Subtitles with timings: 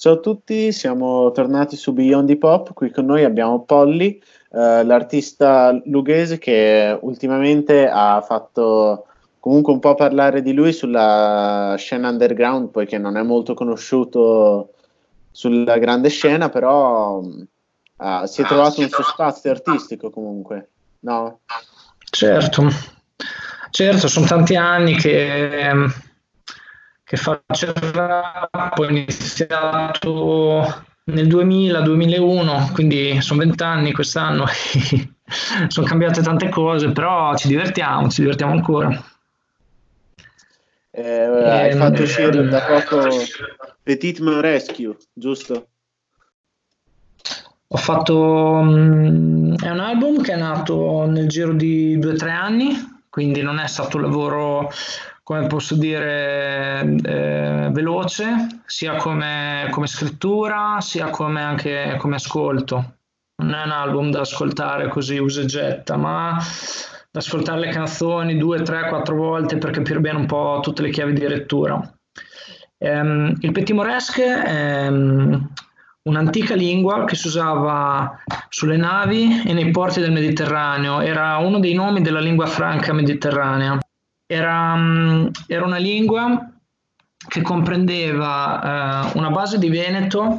[0.00, 2.72] Ciao a tutti, siamo tornati su Beyond Hip Hop.
[2.72, 4.18] Qui con noi abbiamo Polly,
[4.50, 9.04] eh, l'artista lughese che ultimamente ha fatto
[9.40, 14.70] comunque un po' parlare di lui sulla scena underground, poiché non è molto conosciuto
[15.30, 20.70] sulla grande scena, però uh, si è trovato un suo spazio artistico comunque,
[21.00, 21.40] no?
[22.10, 22.68] Certo,
[23.68, 26.08] certo, sono tanti anni che
[27.10, 34.44] che faccio il rap, ho iniziato nel 2000-2001, quindi sono vent'anni quest'anno,
[35.66, 39.04] sono cambiate tante cose, però ci divertiamo, ci divertiamo ancora.
[40.92, 43.08] Eh, hai eh, fatto uscire da poco
[43.82, 45.66] Petit Man Rescue, giusto?
[47.66, 48.16] Ho fatto...
[48.16, 53.42] Um, è un album che è nato nel giro di due o tre anni, quindi
[53.42, 54.70] non è stato un lavoro
[55.30, 62.94] come posso dire, eh, veloce, sia come, come, scrittura, sia come anche come ascolto.
[63.36, 66.36] Non è un album da ascoltare così usa e getta, ma
[67.12, 70.90] da ascoltare le canzoni due, tre, quattro volte per capire bene un po' tutte le
[70.90, 71.80] chiavi di lettura.
[72.78, 75.48] Um, il Petit Moresque è um,
[76.08, 81.74] un'antica lingua che si usava sulle navi e nei porti del Mediterraneo, era uno dei
[81.74, 83.78] nomi della lingua franca mediterranea
[84.30, 86.52] era, mm, era una lingua
[87.26, 90.38] che comprendeva eh, una base di Veneto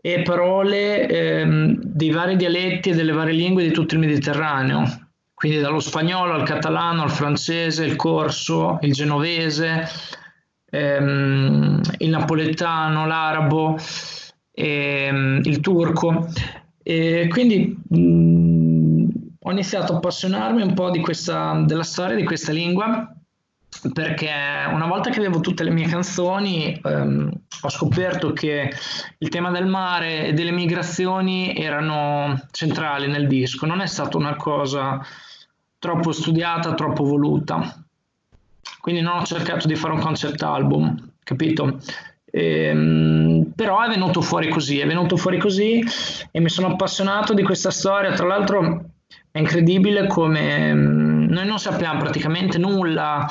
[0.00, 4.82] e parole eh, dei vari dialetti e delle varie lingue di tutto il Mediterraneo,
[5.34, 9.88] quindi dallo spagnolo al catalano, al francese, il corso, il genovese,
[10.70, 13.78] ehm, il napoletano, l'arabo,
[14.50, 16.26] ehm, il turco.
[16.82, 19.08] E quindi mh, mm,
[19.42, 23.12] ho iniziato a appassionarmi un po' questa, della storia di questa lingua
[23.92, 24.30] perché
[24.70, 27.30] una volta che avevo tutte le mie canzoni ehm,
[27.60, 28.72] ho scoperto che
[29.18, 34.36] il tema del mare e delle migrazioni erano centrali nel disco, non è stata una
[34.36, 35.00] cosa
[35.78, 37.84] troppo studiata, troppo voluta.
[38.80, 41.78] Quindi non ho cercato di fare un concept album, capito?
[42.30, 45.82] Ehm, però è venuto fuori così, è venuto fuori così
[46.30, 48.12] e mi sono appassionato di questa storia.
[48.12, 48.84] Tra l'altro
[49.30, 50.72] è incredibile come
[51.28, 53.26] noi non sappiamo praticamente nulla,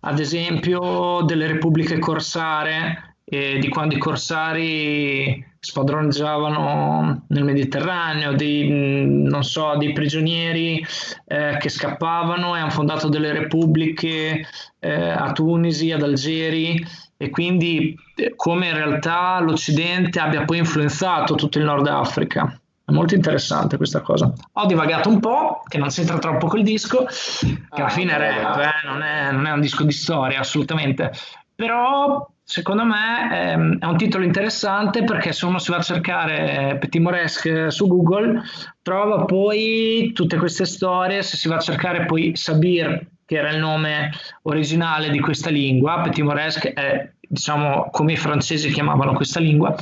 [0.00, 9.76] ad esempio, delle repubbliche corsare e di quando i corsari spadroneggiavano nel Mediterraneo, non so,
[9.76, 10.84] dei prigionieri
[11.26, 14.44] eh, che scappavano e hanno fondato delle repubbliche
[14.80, 16.84] eh, a Tunisi, ad Algeri
[17.16, 22.60] e quindi eh, come in realtà l'Occidente abbia poi influenzato tutto il Nord Africa.
[22.92, 24.30] È molto interessante questa cosa.
[24.52, 28.58] Ho divagato un po', che non c'entra troppo col disco, che alla fine è rap,
[28.58, 31.10] eh, non, è, non, è, un disco di storia assolutamente.
[31.54, 36.76] Però secondo me ehm, è un titolo interessante perché se uno si va a cercare
[36.78, 38.42] Petit Moresque su Google
[38.82, 43.58] trova poi tutte queste storie, se si va a cercare poi Sabir, che era il
[43.58, 44.10] nome
[44.42, 49.74] originale di questa lingua, Petit Moresque è diciamo come i francesi chiamavano questa lingua,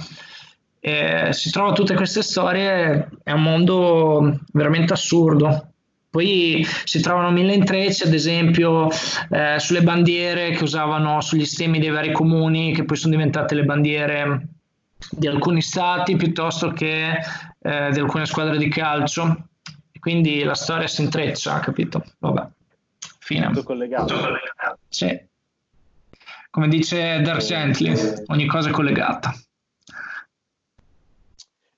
[0.80, 5.66] eh, si trovano tutte queste storie, è un mondo veramente assurdo.
[6.10, 8.88] Poi si trovano mille intrecci, ad esempio,
[9.30, 13.64] eh, sulle bandiere che usavano sugli stemmi dei vari comuni, che poi sono diventate le
[13.64, 14.48] bandiere
[15.10, 17.10] di alcuni stati piuttosto che
[17.62, 19.48] eh, di alcune squadre di calcio.
[20.00, 22.02] Quindi la storia si intreccia, capito?
[22.18, 22.48] Vabbè,
[23.18, 23.46] fine.
[23.48, 24.06] Tutto collegato.
[24.06, 24.78] Tutto collegato.
[24.88, 25.28] Sì.
[26.50, 27.94] Come dice Dark Gently,
[28.26, 29.32] ogni cosa è collegata.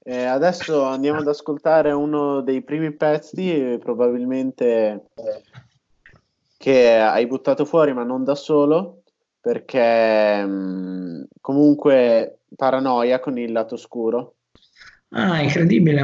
[0.05, 5.05] Eh, adesso andiamo ad ascoltare uno dei primi pezzi, probabilmente
[6.57, 9.03] che hai buttato fuori, ma non da solo,
[9.41, 14.35] perché mh, mm, comunque paranoia con il lato scuro.
[15.11, 16.03] Ah, incredibile.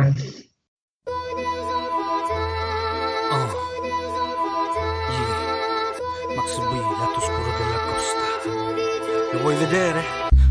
[3.31, 3.49] Oh.
[5.11, 6.37] Yeah.
[6.37, 8.27] Max B, lato scuro della costa.
[9.33, 10.03] Lo vuoi vedere?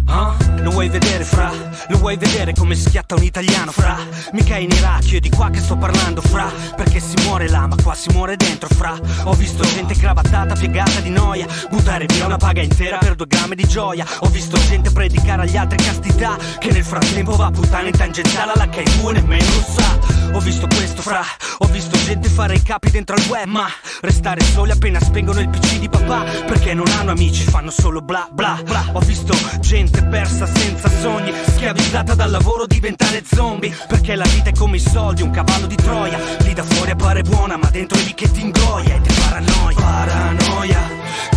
[0.07, 1.49] Ah, lo vuoi vedere fra?
[1.87, 3.97] Lo vuoi vedere come schiatta un italiano fra?
[4.33, 6.51] Mica in Iraq, io di qua che sto parlando fra?
[6.75, 8.99] Perché si muore là, ma qua si muore dentro fra?
[9.23, 13.55] Ho visto gente cravattata, piegata di noia Buttare via una paga intera per due grammi
[13.55, 14.05] di gioia.
[14.19, 18.51] Ho visto gente predicare agli altri castità Che nel frattempo va a puttane in tangenziale
[18.51, 20.17] alla K2 nemmeno lo sa.
[20.33, 21.23] Ho visto questo fra,
[21.59, 23.67] ho visto gente fare i capi dentro al web Ma
[24.01, 28.27] restare soli appena spengono il pc di papà Perché non hanno amici, fanno solo bla
[28.29, 28.83] bla bla.
[28.91, 33.75] Ho visto gente persa senza sogni che è avvisata dal lavoro diventare zombie.
[33.87, 36.19] Perché la vita è come i soldi, un cavallo di Troia.
[36.39, 39.75] Lì da fuori appare buona ma dentro è lì che ti ingoia E te paranoia.
[39.75, 40.81] Paranoia.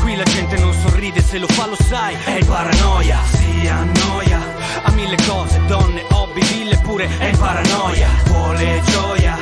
[0.00, 3.18] Qui la gente non sorride, se lo fa lo sai È paranoia.
[3.30, 8.08] Si annoia Ha mille cose, donne, hobby, ville pure È paranoia.
[8.24, 9.36] Vuole gioia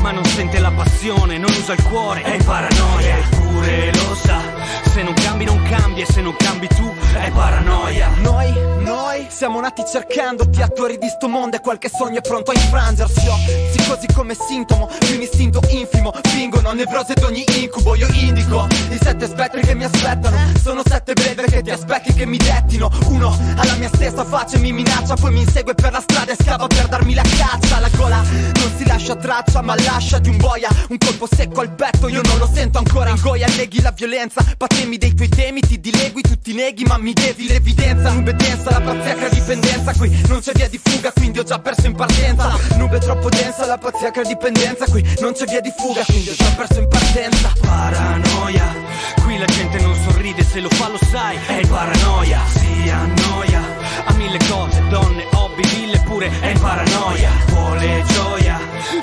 [0.00, 3.16] Ma non sente la passione, non usa il cuore È paranoia.
[3.18, 4.40] Eppure lo sa
[4.92, 8.10] Se non cambi non cambi e se non cambi tu È paranoia.
[8.20, 12.50] Noi, noi siamo nati cercando di attori di sto mondo e qualche sogno è pronto
[12.50, 13.26] a infrangersi.
[13.28, 13.36] Ho
[13.70, 16.12] psicosi come sintomo di un istinto infimo.
[16.22, 20.36] Fingono nevrose d'ogni incubo Io indico i sette spettri che mi aspettano.
[20.60, 22.90] Sono sette breve che ti aspetti che mi dettino.
[23.06, 26.36] Uno alla mia stessa faccia e mi minaccia Poi mi insegue per la strada e
[26.40, 27.80] scava per darmi la caccia.
[27.80, 30.68] La gola non si lascia traccia ma lascia di un boia.
[30.88, 33.10] Un colpo secco al petto io non lo sento ancora.
[33.10, 37.46] Ingoia neghi la violenza Patemi dei tuoi temi ti dilegui tutti neghi ma mi devi
[37.46, 38.10] l'evidenza.
[38.10, 41.86] Nube densa la pazzia dipendenza Qui non c'è via di fuga quindi ho già perso
[41.86, 42.58] in partenza.
[42.76, 46.50] Nube troppo densa la pazzia dipendenza Qui non c'è via di fuga quindi ho già
[46.56, 47.52] perso in partenza.
[47.60, 48.74] Paranoia
[49.22, 52.40] Qui la gente non sorride, se lo fa lo sai È paranoia.
[52.48, 53.73] Si annoia
[54.06, 57.30] Ha mille cose, donne, hobby, ville pure È paranoia.
[57.48, 58.58] Vuole gioia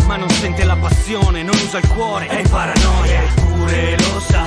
[0.05, 3.21] Ma non sente la passione, non usa il cuore È paranoia.
[3.21, 4.45] Eppure lo sa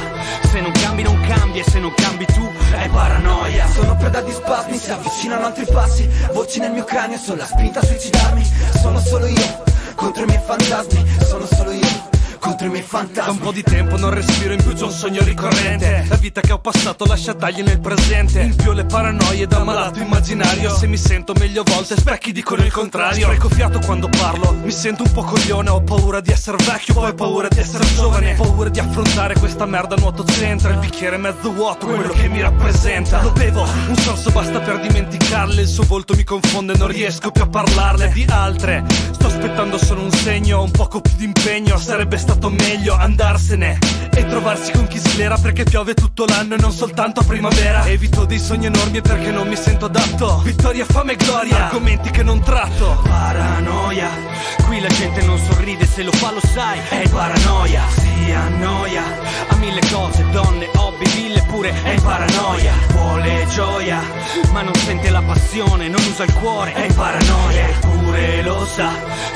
[0.51, 3.67] Se non cambi non cambi e se non cambi tu È paranoia.
[3.69, 6.09] Sono preda di spasmi, si avvicinano altri passi.
[6.33, 8.45] Voci nel mio cranio, sono la spinta a suicidarmi.
[8.81, 9.63] Sono solo io,
[9.95, 11.05] contro i miei fantasmi.
[11.25, 12.09] Sono solo io,
[12.45, 14.93] contro i miei Da un fantasmi po' di tempo non respiro in più, c'ho un
[14.93, 16.05] sogno ricorrente.
[16.09, 18.43] La vita che ho passato lascia tagli nel presente.
[18.43, 20.71] In più le paranoie da malato immaginario.
[20.75, 23.25] Se mi sento meglio a volte, specchi dicono il contrario.
[23.25, 25.71] Spreco fiato quando parlo, mi sento un po' coglione.
[25.71, 28.35] Ho paura di essere vecchio, poi ho paura di essere giovane.
[28.35, 33.23] Paura di affrontare questa merda nuoto centra Il bicchiere mezzo vuoto, quello che mi rappresenta.
[33.23, 35.63] Lo bevo, un sorso basta per dimenticarle.
[35.63, 38.85] Il suo volto mi confonde, non riesco più a parlarle di altre.
[39.13, 41.79] Sto aspettando solo un segno, un poco più di impegno.
[41.79, 43.79] Sarebbe stato meglio andarsene
[44.15, 47.87] e trovarsi con chi slera perché piove tutto l'anno e non soltanto a primavera.
[47.87, 50.41] Evito dei sogni enormi perché non mi sento adatto.
[50.45, 53.01] Vittoria, fame e gloria, argomenti che non tratto.
[53.03, 54.09] Paranoia.
[54.67, 56.79] Qui la gente non sorride, se lo fa lo sai.
[56.89, 57.83] È paranoia.
[57.89, 59.03] Si annoia.
[59.49, 60.69] Ha mille cose, donne,
[61.11, 64.01] ville pure È paranoia Vuole gioia
[64.51, 68.91] Ma non sente la passione, non usa il cuore È paranoia Eppure lo sa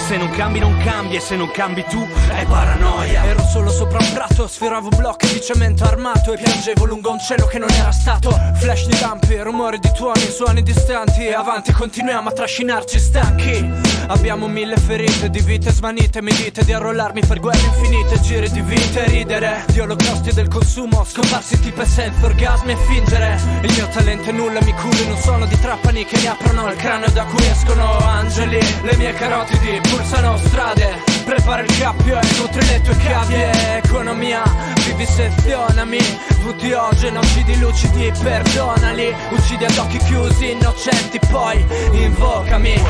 [0.06, 3.24] Se non cambi non cambi e se non cambi tu È paranoia.
[3.24, 7.46] Ero solo sopra un prato, sferravo blocchi di cemento armato E piangevo lungo un cielo
[7.46, 8.30] che non era stato.
[8.54, 13.96] Flash di lampi, rumore di tuoni, suoni distanti E avanti continuiamo a trascinarci stanchi.
[14.08, 18.62] Abbiamo mille ferite di vite svanite Mi dite di arrollarmi per guerre infinite Giri di
[18.62, 23.40] vite ridere Di olocausti del consumo Scomparsi tipo senza orgasmi e fingere.
[23.62, 26.70] Il mio talento è nulla, mi curi Non sono di trapani che mi aprono.
[26.70, 31.02] Il cranio da cui escono angeli Le mie carotidi pulsano strade.
[31.24, 34.42] Prepara il cappio e nutri le tue cavie Economia,
[34.84, 35.98] vivisezionami
[36.42, 39.14] VTO, genocidi lucidi, perdonali.
[39.30, 42.80] Uccidi ad occhi chiusi, innocenti, poi invocami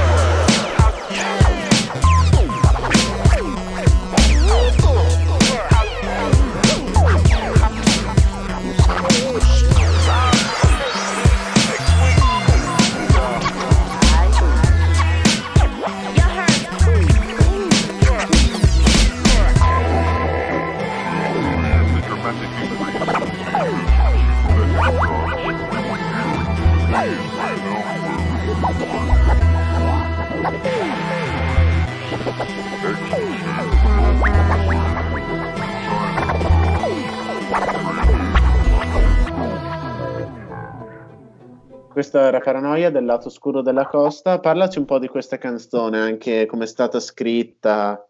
[41.98, 44.38] Questa era Paranoia del lato oscuro della costa.
[44.38, 48.06] Parlaci un po' di questa canzone, anche come è stata scritta,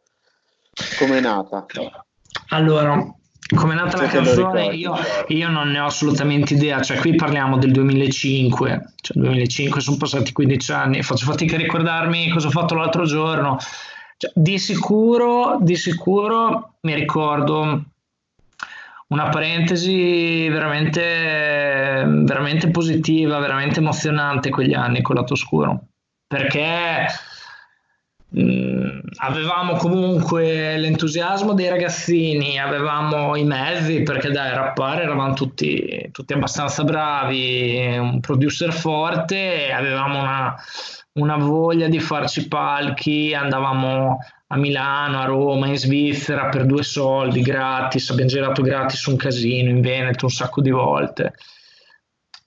[0.98, 1.64] come è nata.
[2.48, 3.02] Allora,
[3.56, 4.94] come è nata Se la canzone, io,
[5.28, 10.32] io non ne ho assolutamente idea, cioè qui parliamo del 2005, cioè 2005 sono passati
[10.32, 13.56] 15 anni, faccio fatica a ricordarmi cosa ho fatto l'altro giorno.
[14.18, 17.84] Cioè, di sicuro, di sicuro mi ricordo
[19.08, 25.88] una parentesi veramente, veramente positiva, veramente emozionante quegli anni con lato oscuro,
[26.26, 27.06] perché
[28.28, 36.34] mh, avevamo comunque l'entusiasmo dei ragazzini, avevamo i mezzi, perché dai, rappare eravamo tutti, tutti
[36.34, 40.54] abbastanza bravi, un producer forte, avevamo una,
[41.18, 47.42] una voglia di farci palchi, andavamo a Milano, a Roma, in Svizzera per due soldi
[47.42, 51.34] gratis, abbiamo girato gratis un casino in Veneto un sacco di volte.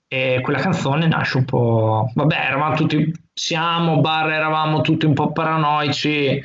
[0.07, 2.11] E quella canzone nasce un po'.
[2.13, 6.41] Vabbè, eravamo tutti siamo, barra eravamo tutti un po' paranoici,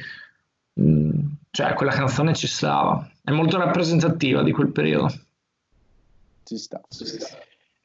[0.81, 1.11] mm,
[1.51, 5.13] cioè quella canzone ci stava, è molto rappresentativa di quel periodo.
[6.45, 6.81] Ci sta.
[6.89, 7.27] Ci sta.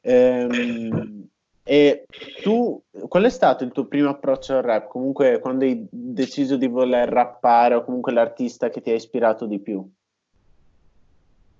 [0.02, 1.21] Ehm,
[1.64, 2.06] e
[2.42, 4.88] tu, qual è stato il tuo primo approccio al rap?
[4.88, 9.60] Comunque, quando hai deciso di voler rappare, o comunque l'artista che ti ha ispirato di
[9.60, 9.88] più?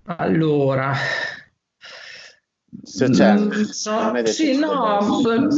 [0.05, 0.93] Allora,
[2.81, 4.99] se c'è, mm, so, sì, no,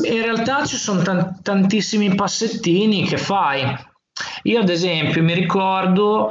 [0.03, 3.63] in realtà ci sono t- tantissimi passettini che fai.
[4.43, 6.29] Io, ad esempio, mi ricordo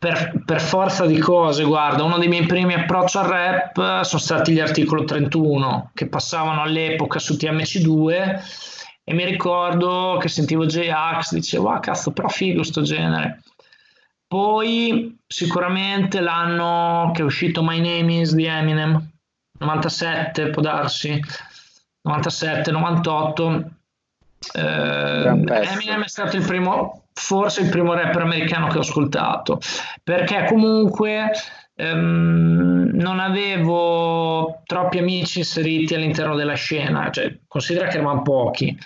[0.00, 4.50] per, per, forza di cose, guarda, uno dei miei primi approcci al rap sono stati
[4.50, 8.40] gli articoli 31 che passavano all'epoca su TMC2
[9.04, 13.42] e mi ricordo che sentivo J-Ax, dicevo, ah cazzo, però figo sto genere.
[14.26, 19.06] Poi sicuramente l'anno che è uscito My Name is di Eminem,
[19.58, 21.20] 97 può darsi,
[22.00, 23.70] 97, 98.
[24.54, 29.60] Eh, Eminem è stato il primo, forse il primo rapper americano che ho ascoltato,
[30.02, 31.30] perché comunque
[31.74, 38.76] ehm, non avevo troppi amici inseriti all'interno della scena, cioè, considera che erano pochi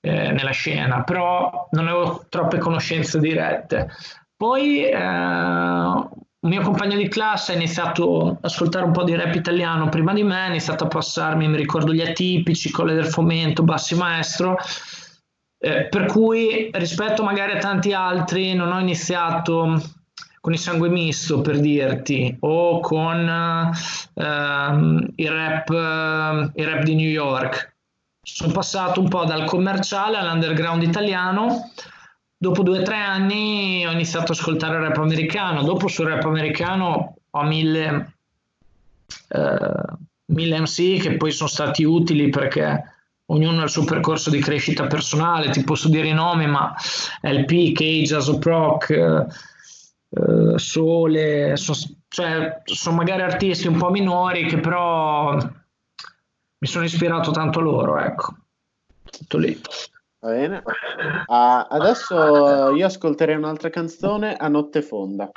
[0.00, 3.88] eh, nella scena, però non avevo troppe conoscenze dirette.
[4.36, 9.34] Poi eh, un mio compagno di classe ha iniziato ad ascoltare un po' di rap
[9.34, 13.64] italiano prima di me, ha iniziato a passarmi, mi ricordo, gli atipici, Colle del Fomento,
[13.64, 14.56] Bassi Maestro,
[15.62, 19.78] eh, per cui rispetto magari a tanti altri non ho iniziato
[20.40, 23.72] con il sangue misto per dirti o con
[24.14, 24.22] uh,
[25.14, 25.68] il, rap,
[26.54, 27.76] il rap di New York.
[28.22, 31.70] Sono passato un po' dal commerciale all'underground italiano
[32.38, 35.62] dopo due o tre anni ho iniziato ad ascoltare il rap americano.
[35.62, 38.14] Dopo sul rap americano ho mille,
[39.28, 39.84] eh,
[40.24, 42.99] mille MC che poi sono stati utili perché
[43.30, 45.50] ognuno ha il suo percorso di crescita personale.
[45.50, 46.74] Ti posso dire i nomi, ma
[47.22, 49.26] LP, Cage, Asoproc, eh,
[50.10, 51.74] eh, Sole, so,
[52.08, 58.34] cioè sono magari artisti un po' minori che però mi sono ispirato tanto loro, ecco.
[59.10, 59.58] Tutto lì.
[60.20, 60.62] Va bene.
[61.26, 65.30] Uh, adesso io ascolterei un'altra canzone a notte fonda.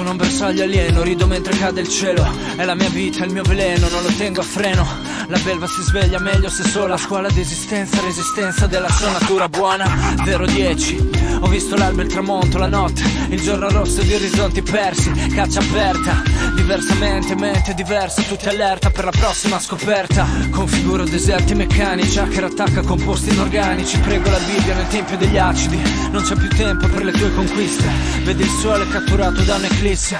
[0.00, 2.26] Sono un bersaglio alieno, rido mentre cade il cielo.
[2.56, 4.88] È la mia vita, il mio veleno, non lo tengo a freno.
[5.28, 6.96] La belva si sveglia meglio se sola.
[6.96, 10.14] Scuola di esistenza, resistenza della sua natura buona.
[10.24, 15.10] 010 ho visto l'alba e il tramonto, la notte, il giorno rosso di orizzonti persi,
[15.32, 16.22] caccia aperta,
[16.54, 20.26] diversamente, mente diversa, tutti allerta per la prossima scoperta.
[20.50, 25.80] Configuro deserti meccanici, hacker attacca composti inorganici, prego la Bibbia nel tempio degli acidi,
[26.10, 27.88] non c'è più tempo per le tue conquiste,
[28.22, 29.56] vedi il sole catturato da
[29.90, 30.18] un'eclisse.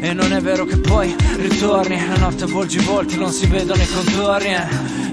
[0.00, 3.80] E non è vero che poi ritorni, la notte volgi i volti, non si vedono
[3.80, 4.54] i contorni.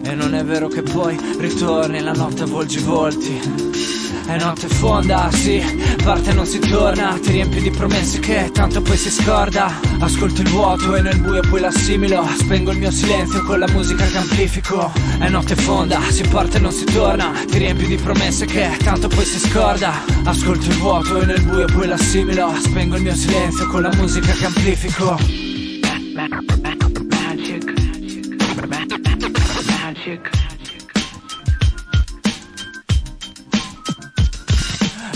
[0.04, 4.01] E non è vero che poi ritorni, la notte volgi i volti.
[4.26, 5.62] È notte fonda, sì,
[6.04, 7.18] parte non si torna.
[7.22, 9.72] Ti riempi di promesse che tanto poi si scorda.
[10.00, 12.28] Ascolto il vuoto e nel buio poi l'assimilo.
[12.38, 14.92] Spengo il mio silenzio con la musica che amplifico.
[15.20, 17.32] È notte fonda, si parte non si torna.
[17.48, 19.94] Ti riempi di promesse che tanto poi si scorda.
[20.24, 22.54] Ascolto il vuoto e nel buio poi l'assimilo.
[22.62, 25.18] Spengo il mio silenzio con la musica che amplifico.
[27.10, 27.74] Magic.
[29.68, 30.41] Magic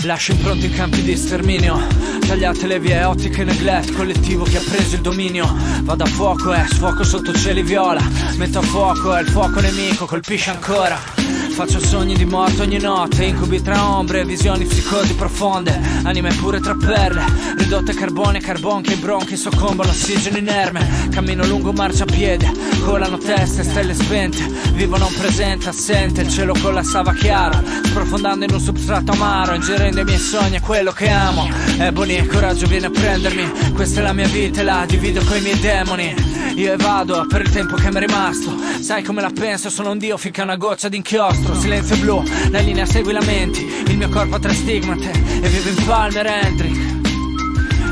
[0.02, 1.78] Lascio impronte in campi di sterminio.
[2.26, 5.52] Tagliate le vie ottiche neglect Collettivo che ha preso il dominio.
[5.82, 8.00] Vado a fuoco e eh, sfuoco sotto cieli viola.
[8.36, 13.24] Metto a fuoco e il fuoco nemico colpisce ancora Faccio sogni di morte ogni notte,
[13.24, 17.24] incubi tra ombre, visioni psicosi profonde, anime pure tra perle,
[17.56, 22.52] ridotte carbone, carbon che i bronchi soccombono, ossigeno inerme, cammino lungo marciapiede,
[22.84, 28.60] colano teste, stelle spente, vivo non presente, assente, il cielo collassava chiaro, sprofondando in un
[28.60, 31.48] substrato amaro, ingerendo i miei sogni e quello che amo,
[31.78, 35.58] ebony, coraggio viene a prendermi, questa è la mia vita e la divido coi miei
[35.58, 36.35] demoni.
[36.54, 38.54] Io evado per il tempo che mi è rimasto.
[38.80, 41.54] Sai come la penso, sono un dio finché una goccia d'inchiostro.
[41.58, 45.68] Silenzio blu, la linea segui la menti Il mio corpo ha tre stigmate E vivo
[45.68, 46.76] in Palmer Eldrick.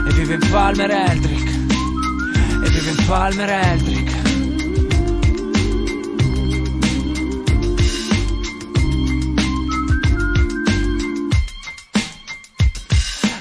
[0.08, 1.48] E vivo in Palmer Eldrick.
[2.64, 4.03] E vivo in Palmer Eldrick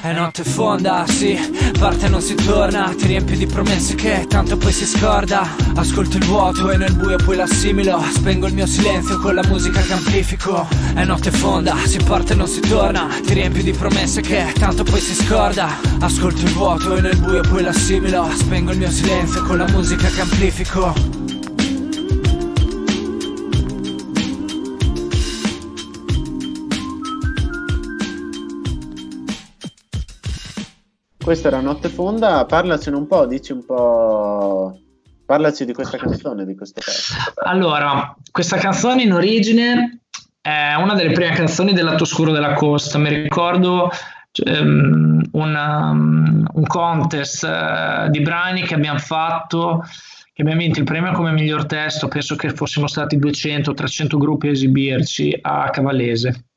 [0.03, 1.39] È notte fonda, sì,
[1.79, 2.93] parte non si torna.
[2.93, 5.47] Ti riempi di promesse che tanto poi si scorda.
[5.75, 8.03] Ascolto il vuoto e nel buio poi l'assimilo.
[8.11, 10.67] Spengo il mio silenzio con la musica che amplifico.
[10.93, 13.07] È notte fonda, si parte non si torna.
[13.25, 15.69] Ti riempi di promesse che tanto poi si scorda.
[16.01, 18.29] Ascolto il vuoto e nel buio poi l'assimilo.
[18.35, 21.22] Spengo il mio silenzio con la musica che amplifico
[31.23, 34.77] Questa era Notte Fonda, parlacene un po', dici un po'...
[35.25, 37.13] Parlaci di questa canzone, di questo pezzo.
[37.45, 40.01] Allora, questa canzone in origine
[40.41, 42.97] è una delle prime canzoni del lato scuro della costa.
[42.97, 43.89] Mi ricordo
[44.45, 49.81] um, una, um, un contest uh, di brani che abbiamo fatto,
[50.33, 52.09] che abbiamo vinto il premio come miglior testo.
[52.09, 56.47] Penso che fossimo stati 200-300 gruppi a esibirci a Cavallese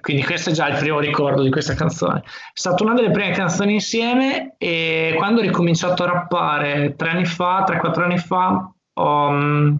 [0.00, 2.20] quindi questo è già il primo ricordo di questa canzone.
[2.20, 7.24] È stata una delle prime canzoni insieme e quando ho ricominciato a rappare tre anni
[7.24, 9.74] fa, 3-4 anni fa, ho, mm,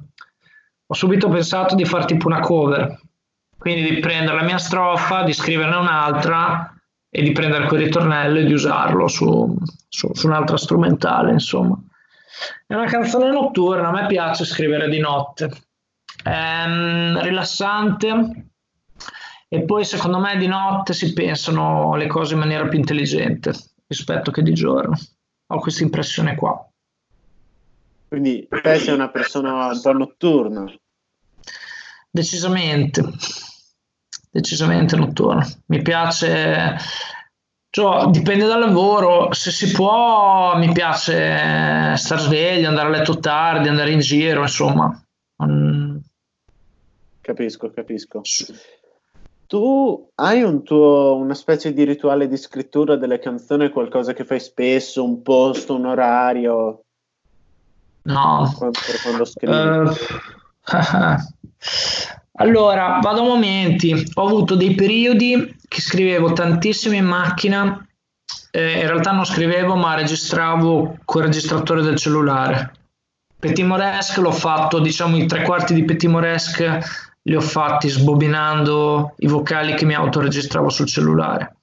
[0.87, 3.01] ho, subito pensato di fare tipo una cover,
[3.57, 6.75] quindi di prendere la mia strofa, di scriverne un'altra
[7.09, 9.57] e di prendere quel ritornello e di usarlo su,
[9.89, 11.79] su, su un'altra strumentale, insomma.
[12.67, 15.51] È una canzone notturna, a me piace scrivere di notte.
[16.23, 18.50] È um, rilassante,
[19.53, 23.53] e poi secondo me di notte si pensano le cose in maniera più intelligente
[23.89, 24.97] rispetto che di giorno.
[25.49, 26.65] Ho questa impressione qua.
[28.07, 30.73] Quindi te sei una persona un po' notturna.
[32.09, 33.03] Decisamente,
[34.31, 35.45] decisamente notturna.
[35.67, 36.77] Mi piace,
[37.71, 43.67] cioè, dipende dal lavoro, se si può mi piace star sveglio, andare a letto tardi,
[43.67, 45.05] andare in giro, insomma.
[47.21, 48.23] Capisco, capisco.
[49.51, 54.39] Tu hai un tuo, una specie di rituale di scrittura delle canzoni, qualcosa che fai
[54.39, 56.85] spesso, un posto, un orario?
[58.03, 58.55] No.
[58.57, 59.53] Quando, quando scrivi?
[59.53, 59.93] Uh,
[62.39, 63.93] allora, vado a momenti.
[64.15, 67.85] Ho avuto dei periodi che scrivevo tantissimo in macchina.
[68.53, 72.73] Eh, in realtà non scrivevo, ma registravo col registratore del cellulare.
[73.37, 76.81] Petit Moresque l'ho fatto, diciamo, i tre quarti di Petit Moresque
[77.23, 81.57] li ho fatti sbobinando i vocali che mi autoregistravo sul cellulare.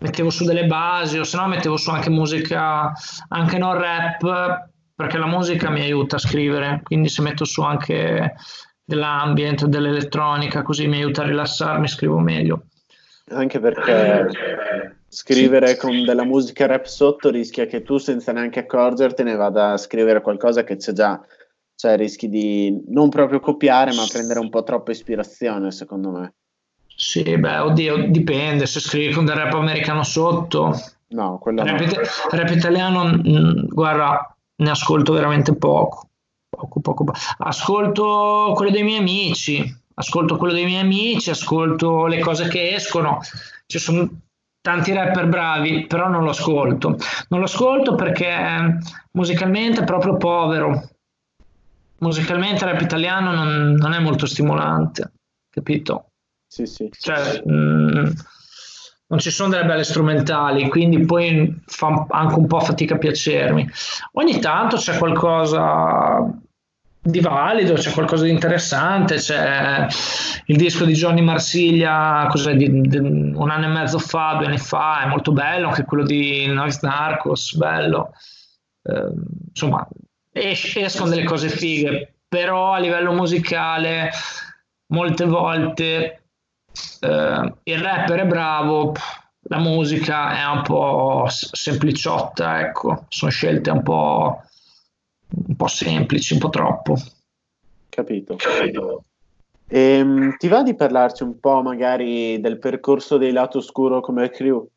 [0.00, 2.92] Mettevo su delle basi o se no mettevo su anche musica,
[3.28, 8.34] anche non rap, perché la musica mi aiuta a scrivere, quindi se metto su anche
[8.84, 12.64] dell'ambient, dell'elettronica, così mi aiuta a rilassarmi, scrivo meglio.
[13.30, 14.28] Anche perché
[15.08, 15.76] scrivere sì.
[15.78, 20.64] con della musica rap sotto rischia che tu senza neanche accorgertene vada a scrivere qualcosa
[20.64, 21.18] che c'è già
[21.74, 26.34] cioè rischi di non proprio copiare, ma prendere un po' troppa ispirazione, secondo me.
[26.96, 30.78] Sì, beh, oddio, dipende, se scrivi con del rap americano sotto.
[31.08, 32.02] No, quello rap, no.
[32.30, 36.08] rap italiano, mh, mm, guarda, ne ascolto veramente poco.
[36.48, 37.18] Poco, poco, poco.
[37.38, 43.18] Ascolto quello dei miei amici, ascolto quello dei miei amici, ascolto le cose che escono.
[43.66, 44.08] Ci sono
[44.60, 46.96] tanti rapper bravi, però non lo ascolto.
[47.28, 48.78] Non lo ascolto perché
[49.10, 50.93] musicalmente è proprio povero
[52.04, 55.12] musicalmente il rap italiano non, non, è molto stimolante,
[55.50, 56.10] capito?
[56.46, 56.90] Sì, sì.
[56.96, 58.10] Cioè, mh, mm,
[59.06, 63.68] non ci sono delle belle strumentali, quindi poi fa anche un po' fatica a piacermi.
[64.12, 66.30] Ogni tanto c'è qualcosa
[67.00, 69.86] di valido, c'è qualcosa di interessante, c'è
[70.46, 75.02] il disco di Johnny Marsiglia di, di, un anno e mezzo fa, due anni fa,
[75.02, 78.12] è molto bello, anche quello di Noise Narcos, bello.
[78.82, 79.12] Eh,
[79.48, 79.86] insomma,
[80.34, 84.10] es- escono delle cose fighe, però a livello musicale
[84.88, 86.22] molte volte
[87.00, 88.94] eh, il rapper è bravo,
[89.42, 94.42] la musica è un po' sempliciotta, ecco, sono scelte un po',
[95.46, 96.96] un po' semplici, un po' troppo.
[97.88, 98.34] Capito.
[98.36, 99.04] Capito.
[99.68, 104.30] E, ehm, ti va di parlarci un po' magari del percorso dei lato oscuro come
[104.30, 104.68] crew?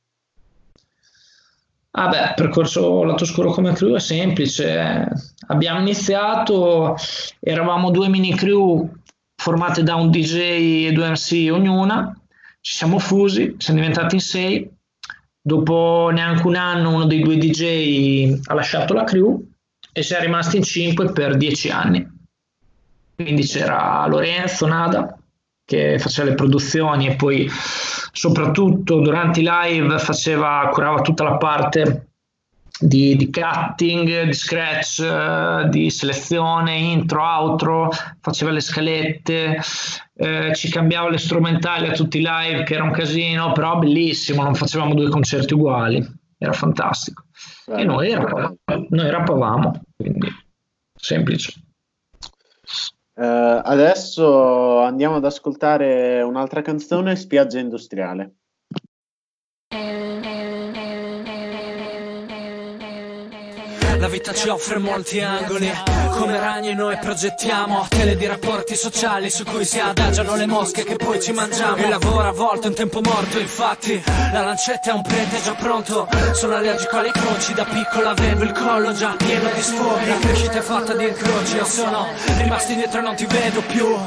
[1.99, 5.09] Ah beh, percorso lato scuro come crew è semplice.
[5.47, 6.95] Abbiamo iniziato,
[7.39, 8.87] eravamo due mini crew
[9.35, 12.15] formate da un DJ e due MC ognuna,
[12.61, 14.69] ci siamo fusi, siamo diventati in sei.
[15.41, 19.43] Dopo neanche un anno uno dei due DJ ha lasciato la crew
[19.91, 22.07] e si è rimasti in cinque per dieci anni.
[23.15, 25.17] Quindi c'era Lorenzo Nada
[25.65, 27.49] che faceva le produzioni e poi
[28.17, 32.07] soprattutto durante i live faceva, curava tutta la parte
[32.79, 39.61] di, di, cutting, di scratch, di selezione, intro, outro, faceva le scalette,
[40.15, 44.41] eh, ci cambiava le strumentali a tutti i live, che era un casino, però bellissimo,
[44.41, 46.03] non facevamo due concerti uguali,
[46.39, 47.25] era fantastico.
[47.67, 48.57] Beh, e noi, rappavamo,
[48.89, 50.27] noi rappavamo, quindi
[50.95, 51.53] semplice.
[53.17, 58.35] Uh, adesso andiamo ad ascoltare un'altra canzone, Spiaggia Industriale.
[63.99, 65.71] La vita ci offre molti angoli,
[66.11, 70.95] come ragni noi progettiamo tele di rapporti sociali su cui si adagiano le mosche che
[70.95, 71.77] poi ci mangiamo.
[71.77, 75.53] Il lavoro a volte è un tempo morto, infatti la lancetta è un prete già
[75.53, 76.07] pronto.
[76.33, 80.07] Sono allergico alle croci, da piccolo avevo il collo già pieno di sfoghi.
[80.07, 82.05] La crescita è fatta di incroci, io sono
[82.37, 83.97] rimasto indietro e non ti vedo più.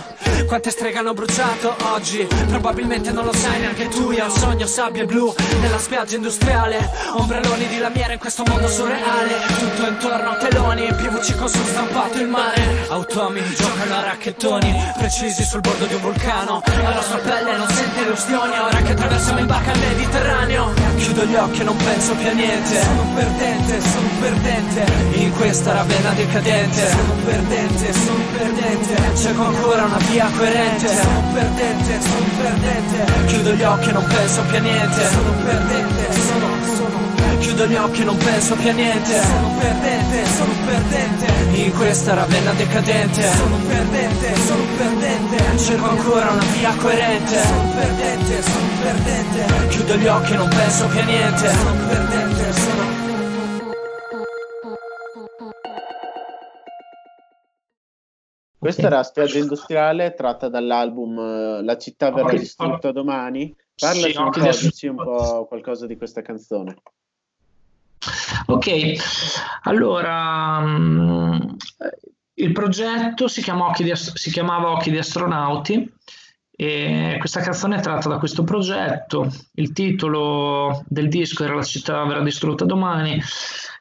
[0.46, 2.26] Quante streghe hanno bruciato oggi?
[2.48, 4.10] Probabilmente non lo sai neanche tu.
[4.10, 6.90] Io sogno sabbia blu nella spiaggia industriale.
[7.14, 9.38] Ombrelloni di lamiera in questo mondo surreale.
[9.58, 12.86] Tutto intorno a teloni, PVC con sul stampato il mare.
[12.88, 16.62] Automi giocano a racchettoni, precisi sul bordo di un vulcano.
[16.82, 18.58] La nostra pelle non sente le ustioni.
[18.58, 20.72] Ora che attraversiamo in barca il Mediterraneo.
[20.96, 22.82] Chiudo gli occhi e non penso più a niente.
[22.82, 25.18] Sono un perdente, sono un perdente.
[25.18, 26.88] In questa ravenna decadente.
[26.88, 29.16] Sono un perdente, sono un perdente.
[29.16, 33.92] Cerco ancora una via coerente Sono un perdente, sono un perdente Chiudo gli occhi e
[33.92, 36.59] non penso più a niente Sono un perdente, sono, sono
[37.60, 39.20] Chiudo gli occhi e non penso più a niente.
[39.20, 41.60] Sono un perdente, sono un perdente.
[41.60, 43.22] In questa ravenna decadente.
[43.22, 45.58] Sono un perdente, sono un perdente.
[45.58, 47.36] Cerco ancora una via coerente.
[47.36, 49.68] Sono un perdente, sono un perdente.
[49.68, 51.48] Chiudo gli occhi e non penso più a niente.
[51.50, 52.98] Sono un perdente, sono
[58.56, 63.54] Questa era Spiaggia Industriale tratta dall'album eh, La città verrà distrutta domani.
[63.78, 66.76] Parlaci sì, un po', dici un po' qualcosa di questa canzone.
[68.46, 68.94] Ok,
[69.64, 71.56] allora um,
[72.34, 73.44] il progetto si,
[73.78, 75.92] di, si, chiamava Occhi di astronauti
[76.50, 79.30] e questa canzone è tratta da questo progetto.
[79.54, 83.22] Il titolo del disco era La città verrà distrutta domani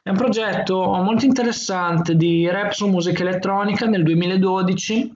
[0.02, 5.12] è un progetto molto interessante di rap su musica elettronica nel 2012,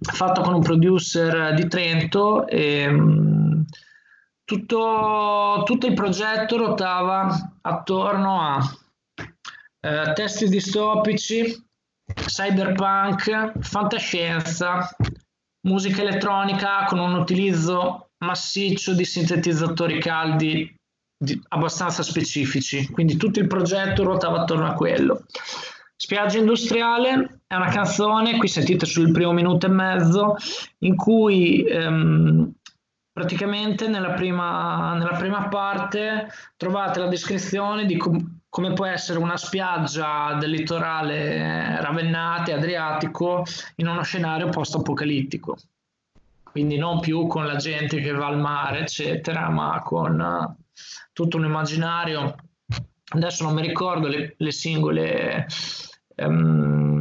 [0.00, 3.60] fatto con un producer di Trento e mm,
[4.44, 8.60] tutto, tutto il progetto ruotava attorno a
[9.80, 11.54] eh, testi distopici,
[12.14, 14.88] cyberpunk, fantascienza,
[15.66, 20.74] musica elettronica con un utilizzo massiccio di sintetizzatori caldi
[21.16, 25.24] di, abbastanza specifici, quindi tutto il progetto ruotava attorno a quello.
[26.00, 30.36] Spiaggia industriale è una canzone, qui sentite sul primo minuto e mezzo,
[30.78, 32.52] in cui ehm,
[33.18, 39.36] praticamente nella prima, nella prima, parte trovate la descrizione di com- come può essere una
[39.36, 43.44] spiaggia del litorale ravennate, adriatico,
[43.76, 45.56] in uno scenario post-apocalittico.
[46.44, 50.56] Quindi non più con la gente che va al mare, eccetera, ma con
[51.12, 52.36] tutto un immaginario.
[53.10, 55.46] Adesso non mi ricordo le, le singole,
[56.18, 56.97] um,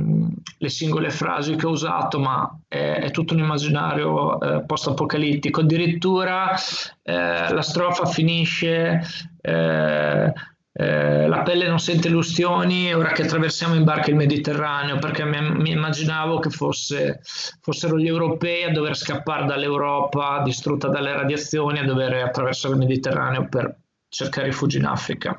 [0.57, 5.61] le singole frasi che ho usato, ma è, è tutto un immaginario eh, post-apocalittico.
[5.61, 6.55] Addirittura
[7.03, 9.01] eh, la strofa finisce.
[9.41, 10.33] Eh,
[10.79, 15.25] eh, la pelle non sente le ustioni ora che attraversiamo in barca il Mediterraneo, perché
[15.25, 17.21] mi, mi immaginavo che fosse,
[17.61, 23.47] fossero gli europei a dover scappare dall'Europa distrutta dalle radiazioni, a dover attraversare il Mediterraneo
[23.49, 23.75] per
[24.07, 25.35] cercare rifugio in Africa.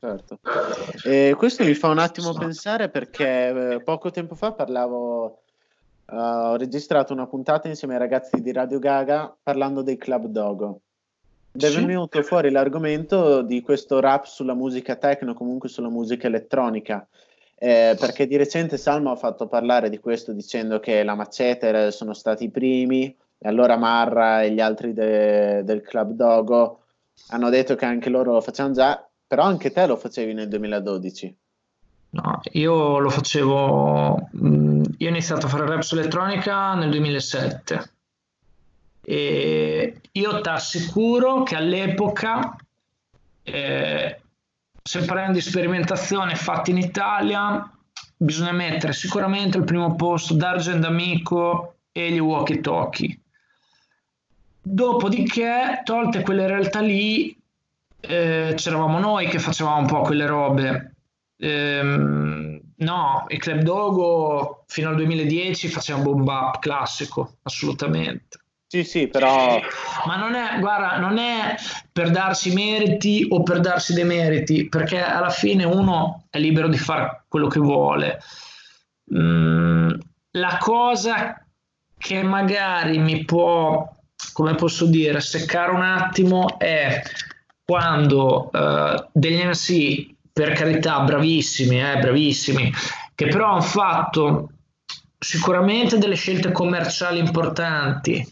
[0.00, 0.38] Certo.
[1.04, 5.42] E questo mi fa un attimo pensare perché eh, poco tempo fa parlavo,
[6.06, 10.80] uh, ho registrato una puntata insieme ai ragazzi di Radio Gaga parlando dei Club Dogo.
[11.52, 17.06] Ed è venuto fuori l'argomento di questo rap sulla musica techno, comunque sulla musica elettronica.
[17.56, 22.14] Eh, perché di recente Salmo ha fatto parlare di questo dicendo che la Macete sono
[22.14, 26.84] stati i primi, e allora Marra e gli altri de- del Club Dogo
[27.28, 31.36] hanno detto che anche loro lo facevano già, però anche te lo facevi nel 2012.
[32.10, 37.92] No, io lo facevo, mh, io ho iniziato a fare rap su elettronica nel 2007
[39.02, 42.56] e io ti assicuro che all'epoca,
[43.44, 44.20] eh,
[44.82, 47.72] se parliamo di sperimentazione fatta in Italia,
[48.16, 53.16] bisogna mettere sicuramente al primo posto Dargen D'Amico e gli walkie talkie
[54.60, 57.39] Dopodiché, tolte quelle realtà lì,
[58.00, 60.94] eh, c'eravamo noi che facevamo un po' quelle robe.
[61.38, 68.38] Ehm, no, il Club Dogo fino al 2010 faceva un bomb up classico, assolutamente.
[68.66, 69.58] Sì, sì, però...
[70.06, 71.56] Ma non è, guarda, non è
[71.90, 76.78] per darsi meriti o per darsi dei meriti, perché alla fine uno è libero di
[76.78, 78.20] fare quello che vuole.
[79.12, 79.90] Mm,
[80.32, 81.44] la cosa
[81.98, 83.92] che magari mi può,
[84.32, 87.02] come posso dire, seccare un attimo è
[87.70, 92.72] quando uh, degli MC, per carità, bravissimi, eh, bravissimi,
[93.14, 94.50] che però hanno fatto
[95.16, 98.26] sicuramente delle scelte commerciali importanti.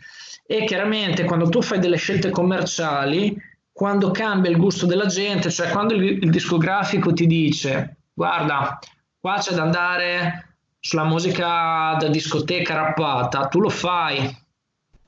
[0.44, 5.68] E chiaramente quando tu fai delle scelte commerciali, quando cambia il gusto della gente, cioè
[5.68, 8.77] quando il, il discografico ti dice guarda,
[9.20, 14.37] qua c'è da andare sulla musica da discoteca rappata, tu lo fai,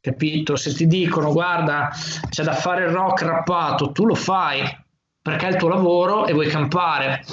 [0.00, 0.56] capito?
[0.56, 1.90] Se ti dicono guarda,
[2.28, 4.62] c'è da fare il rock rappato, tu lo fai
[5.22, 7.24] perché è il tuo lavoro e vuoi campare.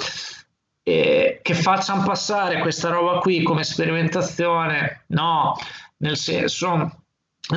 [0.82, 5.56] E che facciano passare questa roba qui come sperimentazione, no,
[5.98, 7.02] nel senso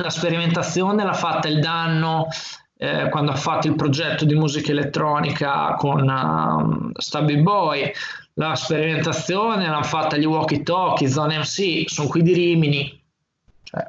[0.00, 2.28] la sperimentazione l'ha fatta il danno
[2.78, 7.92] eh, quando ha fatto il progetto di musica elettronica con uh, Stubby Boy,
[8.34, 13.01] la sperimentazione l'hanno fatta gli Walkie Talkie, Zone MC, sono qui di Rimini,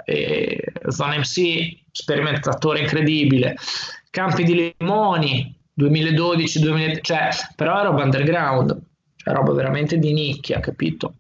[0.05, 3.57] cioè, Zone MC, sperimentatore incredibile,
[4.09, 8.79] Campi di Limoni, 2012, 2000, cioè, però è roba underground,
[9.15, 11.15] cioè roba veramente di nicchia, capito?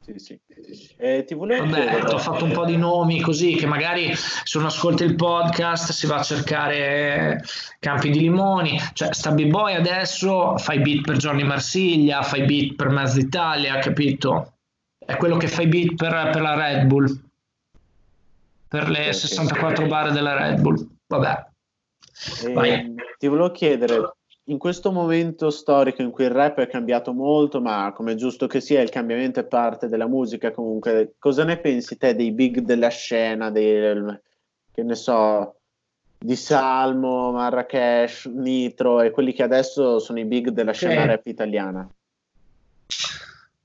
[0.00, 0.40] Sì, sì.
[0.96, 2.14] Eh, ti volevo Vabbè, chiedere...
[2.14, 6.06] ho fatto un po' di nomi così che magari se uno ascolta il podcast si
[6.06, 7.42] va a cercare
[7.78, 12.88] Campi di Limoni, cioè sta B-Boy adesso fai beat per Johnny Marsiglia, fai beat per
[12.88, 14.54] Mezza Italia, capito?
[14.98, 17.27] È quello che fai beat per, per la Red Bull,
[18.68, 20.86] per le 64 barre della Red Bull.
[21.06, 21.46] Vabbè.
[22.44, 24.12] Eh, ti volevo chiedere,
[24.48, 28.46] in questo momento storico in cui il rap è cambiato molto, ma come è giusto
[28.46, 32.60] che sia, il cambiamento è parte della musica comunque, cosa ne pensi te dei big
[32.60, 34.18] della scena, dei,
[34.72, 35.54] che ne so,
[36.18, 41.06] di Salmo, Marrakesh, Nitro e quelli che adesso sono i big della scena okay.
[41.06, 41.88] rap italiana?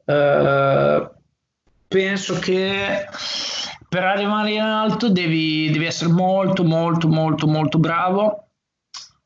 [0.05, 1.09] Uh,
[1.87, 3.07] penso che
[3.93, 8.47] per arrivare in alto devi, devi essere molto, molto, molto, molto bravo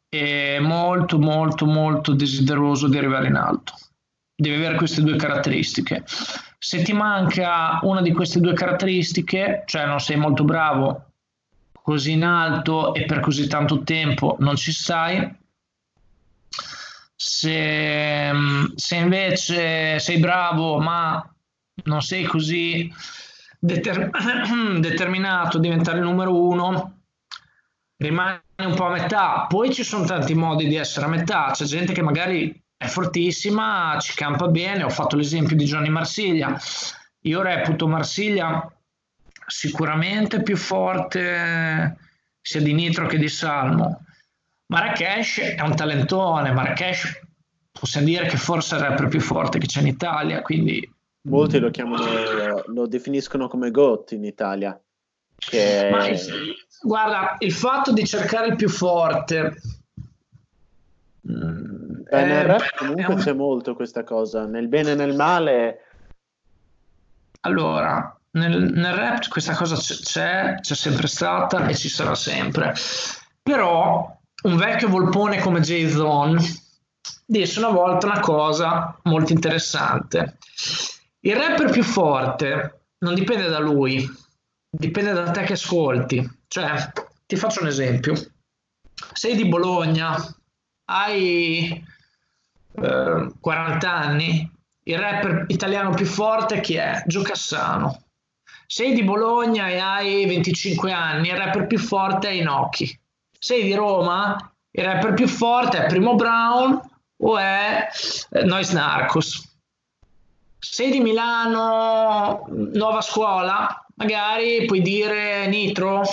[0.10, 3.76] è molto molto molto desideroso di arrivare in alto.
[4.36, 6.04] Devi avere queste due caratteristiche.
[6.60, 11.12] Se ti manca una di queste due caratteristiche, cioè non sei molto bravo
[11.82, 15.34] così in alto e per così tanto tempo non ci stai.
[17.16, 18.32] Se,
[18.76, 21.26] se invece sei bravo ma
[21.86, 22.92] non sei così
[23.60, 24.10] deter-
[24.80, 27.00] determinato diventare il numero uno,
[27.98, 29.46] rimani un po' a metà.
[29.48, 31.52] Poi ci sono tanti modi di essere a metà.
[31.54, 34.84] C'è gente che magari è fortissima, ci campa bene.
[34.84, 36.60] Ho fatto l'esempio di Johnny Marsiglia.
[37.22, 38.72] Io reputo Marsiglia
[39.48, 41.98] sicuramente più forte
[42.42, 44.06] sia di Nitro che di Salmo.
[44.68, 46.52] Marrakesh è un talentone.
[46.52, 47.22] Marrakesh
[47.72, 50.42] possiamo dire che forse è il rapper più forte che c'è in Italia.
[50.42, 50.90] Quindi
[51.28, 54.80] molti lo chiamano, lo definiscono come GOT in Italia.
[55.36, 55.90] Che...
[55.92, 56.08] Ma
[56.82, 59.56] Guarda, il fatto di cercare il più forte.
[61.22, 63.20] Beh, nel rap comunque un...
[63.20, 65.82] c'è molto questa cosa, nel bene e nel male.
[67.42, 72.74] Allora, nel, nel rap questa cosa c'è, c'è sempre stata e ci sarà sempre.
[73.42, 76.38] Però un vecchio volpone come Jason
[77.26, 80.38] disse una volta una cosa molto interessante.
[81.28, 84.10] Il rapper più forte non dipende da lui,
[84.70, 86.26] dipende da te che ascolti.
[86.48, 86.90] Cioè,
[87.26, 88.14] ti faccio un esempio.
[89.12, 90.16] Sei di Bologna,
[90.86, 91.86] hai
[92.82, 94.50] eh, 40 anni,
[94.84, 97.04] il rapper italiano più forte chi è?
[97.06, 98.06] Gio Cassano.
[98.66, 102.98] Sei di Bologna e hai 25 anni, il rapper più forte è Inoki.
[103.38, 106.80] Sei di Roma, il rapper più forte è Primo Brown
[107.18, 107.86] o è
[108.30, 109.47] eh, Nois Narcos.
[110.60, 116.04] Sei di Milano, nuova scuola, magari puoi dire Nitro,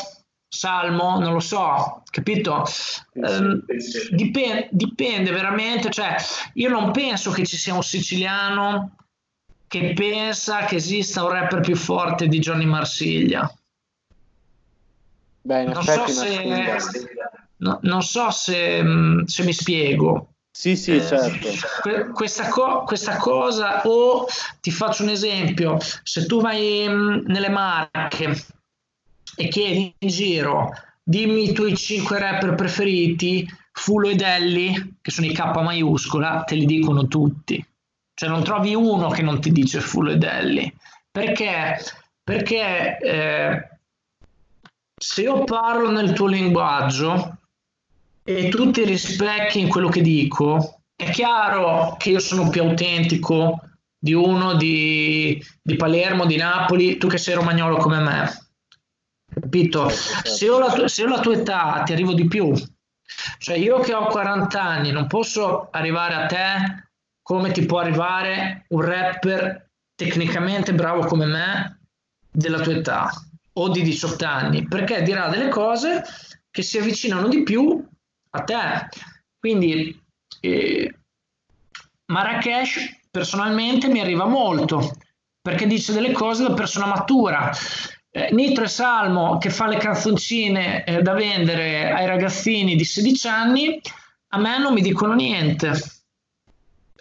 [0.49, 2.65] Salmo, non lo so, capito?
[3.15, 3.65] Um,
[4.11, 6.17] dipende, dipende veramente, cioè
[6.55, 8.97] io non penso che ci sia un siciliano
[9.67, 13.53] che pensa che esista un rapper più forte di Johnny Marsiglia.
[15.43, 16.79] Beh, non so, se,
[17.57, 18.83] no, non so se,
[19.27, 20.34] se, mi spiego.
[20.57, 21.49] Sì, sì, eh, certo.
[22.13, 24.25] Questa, co- questa, cosa, o
[24.61, 28.47] ti faccio un esempio, se tu vai nelle Marche
[29.37, 30.71] e chiedi in giro
[31.03, 36.55] dimmi i tuoi 5 rapper preferiti, Fulo e Delli, che sono i K maiuscola, te
[36.55, 37.63] li dicono tutti.
[38.15, 40.73] Cioè non trovi uno che non ti dice Fulo e Delli.
[41.11, 41.79] Perché?
[42.23, 43.69] Perché eh,
[44.95, 47.39] se io parlo nel tuo linguaggio
[48.27, 53.61] e tu ti rispecchi in quello che dico, è chiaro che io sono più autentico
[53.99, 58.49] di uno di, di Palermo, di Napoli, tu che sei romagnolo come me.
[59.41, 59.89] Capito?
[59.91, 62.53] Se io, la, se io la tua età ti arrivo di più,
[63.39, 66.89] cioè io che ho 40 anni non posso arrivare a te
[67.21, 71.81] come ti può arrivare un rapper tecnicamente bravo come me
[72.31, 73.11] della tua età
[73.55, 76.03] o di 18 anni, perché dirà delle cose
[76.51, 77.85] che si avvicinano di più
[78.35, 78.89] a te.
[79.39, 80.01] Quindi
[80.41, 80.95] eh,
[82.07, 84.97] Marrakesh personalmente mi arriva molto
[85.41, 87.51] perché dice delle cose da persona matura.
[88.11, 93.29] Eh, Nitro e Salmo che fa le canzoncine eh, da vendere ai ragazzini di 16
[93.29, 93.81] anni,
[94.29, 95.73] a me non mi dicono niente.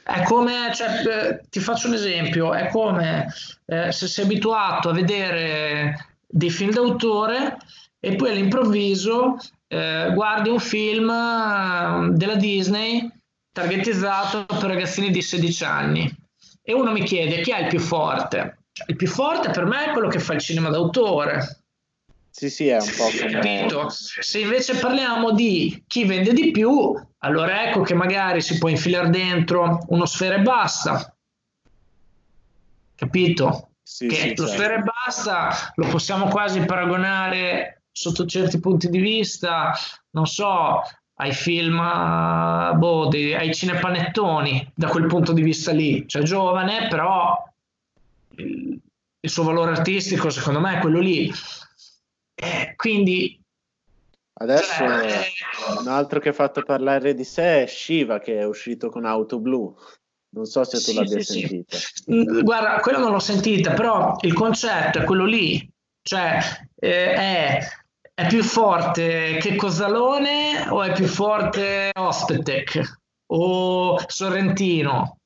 [0.04, 3.34] È come, cioè, eh, ti faccio un esempio, è come
[3.66, 7.58] eh, se sei abituato a vedere dei film d'autore
[8.06, 13.10] e poi all'improvviso eh, guardi un film eh, della Disney
[13.50, 16.14] targetizzato per ragazzini di 16 anni
[16.62, 18.58] e uno mi chiede chi è il più forte.
[18.74, 21.64] Cioè, il più forte per me è quello che fa il cinema d'autore.
[22.30, 23.32] Sì, sì, è un po' come...
[23.32, 23.88] Capito?
[23.90, 29.10] Se invece parliamo di chi vende di più, allora ecco che magari si può infilare
[29.10, 31.16] dentro uno sfera e basta.
[32.96, 33.70] Capito?
[33.82, 34.48] Sì, che sì, lo certo.
[34.48, 39.72] sfera e basta lo possiamo quasi paragonare sotto certi punti di vista,
[40.12, 40.82] non so,
[41.16, 46.06] ai film, eh, boh, dei- ai cinepanettoni, da quel punto di vista lì.
[46.08, 47.38] Cioè giovane, però
[48.38, 48.80] il,
[49.20, 51.32] il suo valore artistico secondo me è quello lì.
[52.36, 53.38] Eh, quindi
[54.36, 55.26] Adesso Cioè,
[55.80, 59.40] un altro che ha fatto parlare di sé è Shiva che è uscito con Auto
[59.40, 59.74] Blu.
[60.30, 61.40] Non so se tu Sì, l'abbia sì, sì.
[61.40, 61.78] sentita.
[62.12, 66.40] Mm, Guarda, quello non l'ho sentita, però il concetto è quello lì, cioè
[66.76, 67.60] eh, è,
[68.16, 73.00] è più forte che Cosalone o è più forte Ospetec
[73.32, 75.18] o Sorrentino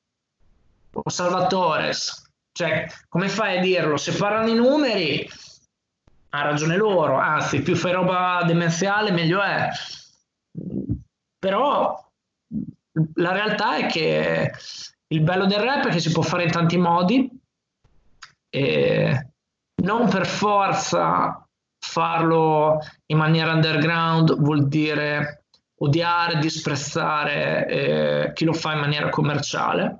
[0.92, 2.30] o Salvatores?
[2.50, 3.96] Cioè, come fai a dirlo?
[3.96, 5.28] Se parlano i numeri,
[6.30, 9.68] ha ragione loro, anzi, più fai roba demenziale meglio è.
[11.38, 12.10] Però
[13.14, 14.52] la realtà è che
[15.06, 17.30] il bello del rap è che si può fare in tanti modi
[18.50, 19.26] e
[19.82, 21.47] non per forza
[21.88, 25.44] farlo in maniera underground vuol dire
[25.78, 29.98] odiare, disprezzare eh, chi lo fa in maniera commerciale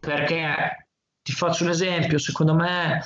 [0.00, 0.88] perché
[1.22, 3.00] ti faccio un esempio secondo me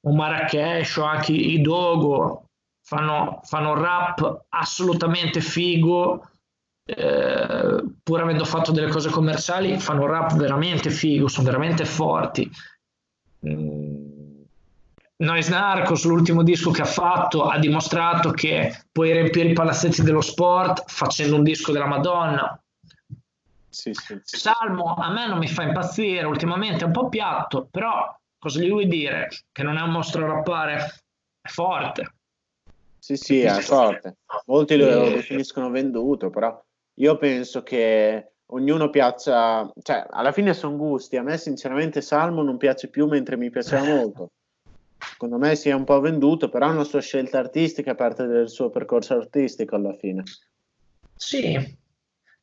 [0.00, 2.46] un Marrakesh o anche i Dogo
[2.82, 6.28] fanno, fanno rap assolutamente figo
[6.84, 12.50] eh, pur avendo fatto delle cose commerciali, fanno rap veramente figo, sono veramente forti.
[13.46, 13.99] Mm.
[15.20, 20.22] Noise Narcos, l'ultimo disco che ha fatto, ha dimostrato che puoi riempire i palazzetti dello
[20.22, 22.58] sport facendo un disco della Madonna.
[23.68, 24.18] Sì, sì.
[24.22, 28.70] Salmo a me non mi fa impazzire, ultimamente è un po' piatto, però cosa gli
[28.70, 29.28] vuoi dire?
[29.52, 30.76] Che non è un mostro rappare?
[31.40, 32.14] È forte.
[32.98, 34.16] Sì, sì, è forte.
[34.46, 36.58] Molti lo definiscono venduto, però
[36.94, 41.18] io penso che ognuno piaccia, cioè alla fine sono gusti.
[41.18, 44.30] A me sinceramente Salmo non piace più mentre mi piaceva molto.
[45.00, 48.48] Secondo me si è un po' venduto, però è una sua scelta artistica, parte del
[48.48, 50.22] suo percorso artistico alla fine.
[51.14, 51.78] Sì,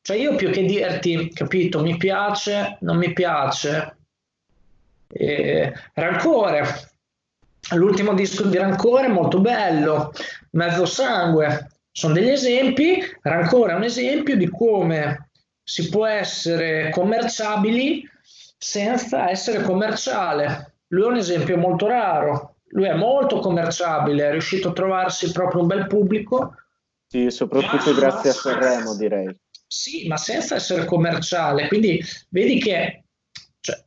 [0.02, 3.96] cioè io più che dirti, capito, mi piace, non mi piace.
[5.08, 6.64] Eh, Rancore,
[7.74, 10.12] l'ultimo disco di Rancore è molto bello,
[10.50, 15.30] Mezzo Sangue, sono degli esempi, Rancore è un esempio di come
[15.62, 18.08] si può essere commerciabili
[18.56, 20.74] senza essere commerciale.
[20.88, 25.60] Lui è un esempio molto raro, lui è molto commerciabile, è riuscito a trovarsi proprio
[25.62, 26.54] un bel pubblico
[27.06, 29.34] Sì, soprattutto grazie a Sanremo, direi.
[29.66, 31.68] sì, ma senza essere commerciale.
[31.68, 33.04] Quindi vedi che
[33.60, 33.82] cioè,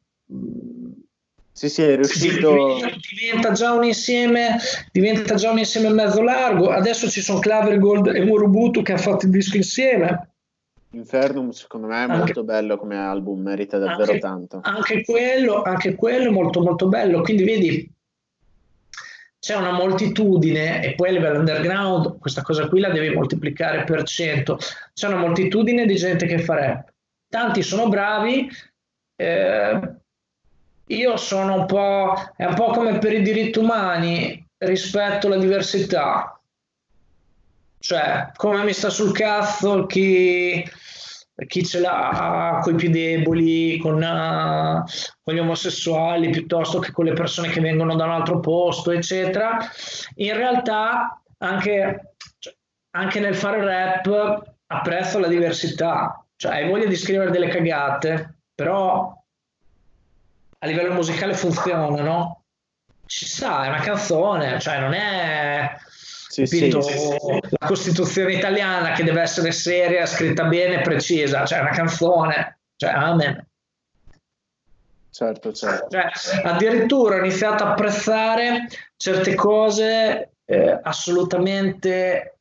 [1.53, 2.75] Sì, sì, è riuscito.
[2.75, 4.57] diventa, diventa già un insieme,
[4.91, 6.69] diventa già un insieme mezzo largo.
[6.69, 10.31] Adesso ci sono Clavergold e Murubutu che hanno fatto il disco insieme.
[10.93, 14.60] Infernum, secondo me, è Anche- molto bello come album, merita davvero Anche- tanto.
[14.63, 17.21] Anche quello, anche quello è molto molto bello.
[17.21, 17.91] Quindi vedi,
[19.39, 24.04] c'è una moltitudine, e poi a livello underground questa cosa qui la devi moltiplicare per
[24.04, 24.58] cento.
[24.93, 26.93] C'è una moltitudine di gente che fa rap.
[27.27, 28.49] Tanti sono bravi.
[29.15, 29.80] eh,
[30.88, 36.41] io sono un po', è un po' come per i diritti umani rispetto alla diversità.
[37.80, 40.63] Cioè, come mi sta sul cazzo chi,
[41.45, 44.84] chi ce l'ha con i più deboli, con, eh,
[45.21, 49.58] con gli omosessuali, piuttosto che con le persone che vengono da un altro posto, eccetera.
[50.15, 52.56] In realtà anche, cioè,
[52.91, 59.13] anche nel fare rap apprezzo la diversità, cioè hai voglia di scrivere delle cagate, però
[60.60, 62.44] a livello musicale funziona, no?
[63.06, 65.75] Ci sa, è una canzone, cioè non è
[66.32, 71.60] sì, capito, sì, sì, la Costituzione italiana che deve essere seria, scritta bene, precisa, cioè
[71.60, 73.46] una canzone, cioè amen.
[75.10, 75.90] Certo, certo.
[75.90, 76.10] Cioè,
[76.44, 82.38] addirittura ho iniziato a apprezzare certe cose eh, assolutamente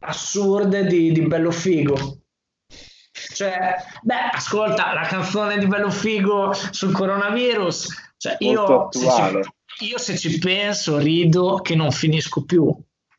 [0.00, 2.18] assurde di, di Bello Figo.
[3.12, 9.40] Cioè, beh, ascolta, la canzone di Bello Figo sul coronavirus, cioè io se, ci,
[9.80, 12.74] io se, ci, penso rido che non finisco più.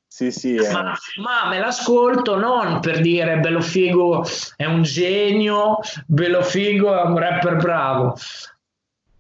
[0.07, 0.71] Sì, sì, eh.
[0.71, 4.25] ma, ma, me l'ascolto non per dire Bello Figo
[4.55, 8.15] è un genio, Bello Figo è un rapper bravo.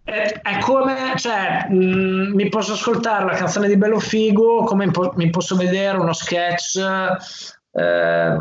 [0.01, 4.89] È, è come, cioè, mh, mm, mi posso ascoltare la canzone di Bello Figo come
[5.15, 6.77] mi posso vedere uno sketch
[7.71, 8.37] eh,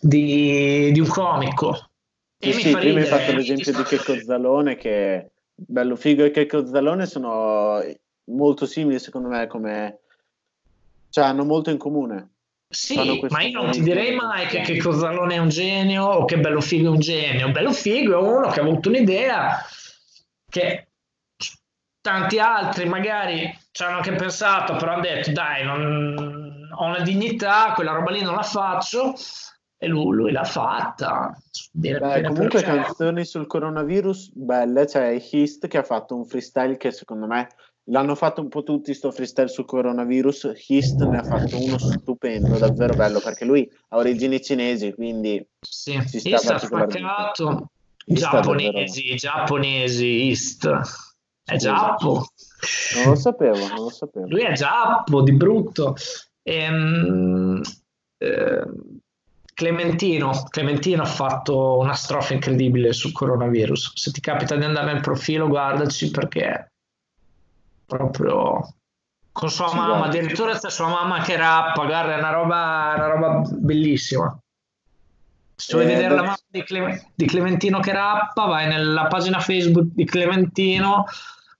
[0.00, 1.90] di, di, un comico.
[2.38, 5.30] E sì, mi sì, prima hai fatto l'esempio di Checco Zalone che
[5.66, 7.80] Bello Figo e Checco Zalone sono
[8.30, 9.98] molto simili secondo me come
[11.10, 12.30] cioè hanno molto in comune.
[12.72, 12.94] Sì,
[13.30, 16.60] ma io non ti direi mai che, che Cozzalone è un genio o che Bello
[16.60, 17.50] Figo è un genio.
[17.50, 19.58] Bello Figo è uno che ha avuto un'idea
[20.48, 20.86] che
[22.00, 27.72] tanti altri magari ci hanno anche pensato, però hanno detto dai, non, ho una dignità,
[27.74, 29.14] quella roba lì non la faccio
[29.82, 31.34] e lui, lui l'ha fatta.
[31.72, 36.90] Beh, comunque canzoni sul coronavirus belle, c'è cioè Hist che ha fatto un freestyle che
[36.90, 37.48] secondo me
[37.84, 42.56] L'hanno fatto un po' tutti sto freestyle sul coronavirus, Hist ne ha fatto uno stupendo,
[42.58, 47.70] davvero bello, perché lui ha origini cinesi, quindi sì, si sta Hist ha spaccato,
[48.04, 50.70] giapponesi, giapponesi, Hist,
[51.42, 52.26] è Giappo.
[52.96, 54.28] Non lo sapevo, non lo sapevo.
[54.28, 55.96] Lui è Giappo, di brutto.
[56.42, 57.60] Ehm,
[58.18, 58.66] eh,
[59.60, 63.92] Clementino, Clementino ha fatto una strofa incredibile sul coronavirus.
[63.94, 66.72] Se ti capita di andare nel profilo, guardaci perché
[67.84, 68.76] proprio
[69.30, 70.06] con sua sì, mamma, guarda.
[70.06, 74.34] addirittura c'è sua mamma che rappa, guarda, è una roba, una roba bellissima.
[75.56, 79.40] Se vuoi eh, vedere la mamma di, Cle- di, Clementino che rappa, vai nella pagina
[79.40, 81.04] Facebook di Clementino,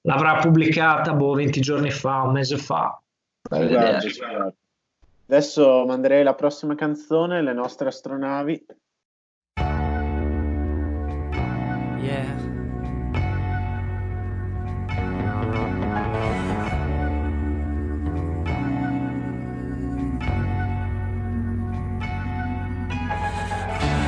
[0.05, 2.99] l'avrà pubblicata boh, 20 giorni fa, un mese fa.
[3.43, 4.01] Guarda,
[5.33, 8.67] Adesso manderei la prossima canzone, Le nostre astronavi.
[12.01, 12.35] Yeah.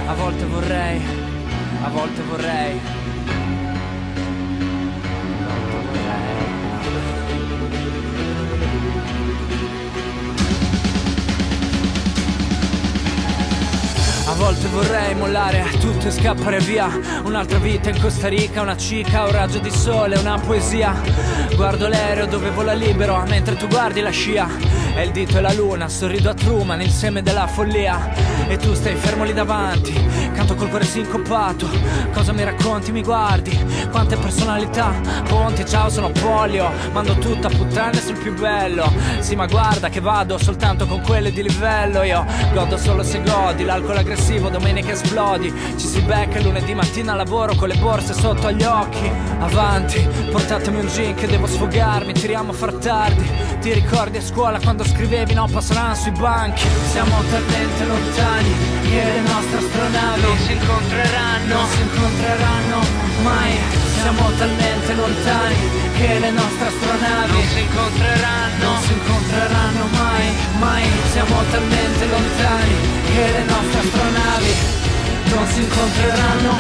[0.09, 1.01] A volte vorrei,
[1.85, 3.02] a volte vorrei.
[14.43, 16.91] Volte vorrei mollare tutto e scappare via.
[17.23, 21.01] Un'altra vita in Costa Rica, una cica, un raggio di sole, una poesia.
[21.55, 25.53] Guardo l'aereo dove vola libero mentre tu guardi la scia è il dito e la
[25.53, 28.31] luna, sorrido a Truman, il seme della follia.
[28.49, 29.93] E tu stai fermo lì davanti,
[30.35, 31.69] canto col cuore sincopato.
[32.13, 33.59] Cosa mi racconti, mi guardi,
[33.91, 34.93] quante personalità?
[35.27, 38.91] Ponti, ciao sono polio, mando tutta puttane sul più bello.
[39.21, 42.03] Sì ma guarda che vado soltanto con quelle di livello.
[42.03, 45.53] Io godo solo se godi, l'alcol aggressivo, domenica esplodi.
[45.77, 49.11] Ci si becca lunedì mattina lavoro con le borse sotto agli occhi.
[49.39, 53.31] Avanti, portatemi un gin che devo sfogarmi, tiriamo a far tardi.
[53.61, 56.67] Ti ricordi a scuola quando quando scrivevi no passeranno sui banchi.
[56.91, 58.53] Siamo talmente lontani
[58.83, 62.79] che le nostre astronavi Non si incontreranno, non si incontreranno
[63.23, 63.53] mai.
[63.95, 65.57] Siamo talmente lontani
[65.95, 70.27] che le nostre astronavi Non si incontreranno, non si incontreranno mai
[70.59, 70.87] Mai.
[71.13, 72.75] Siamo talmente lontani
[73.07, 74.53] che le nostre astronavi
[75.31, 76.53] Non si incontreranno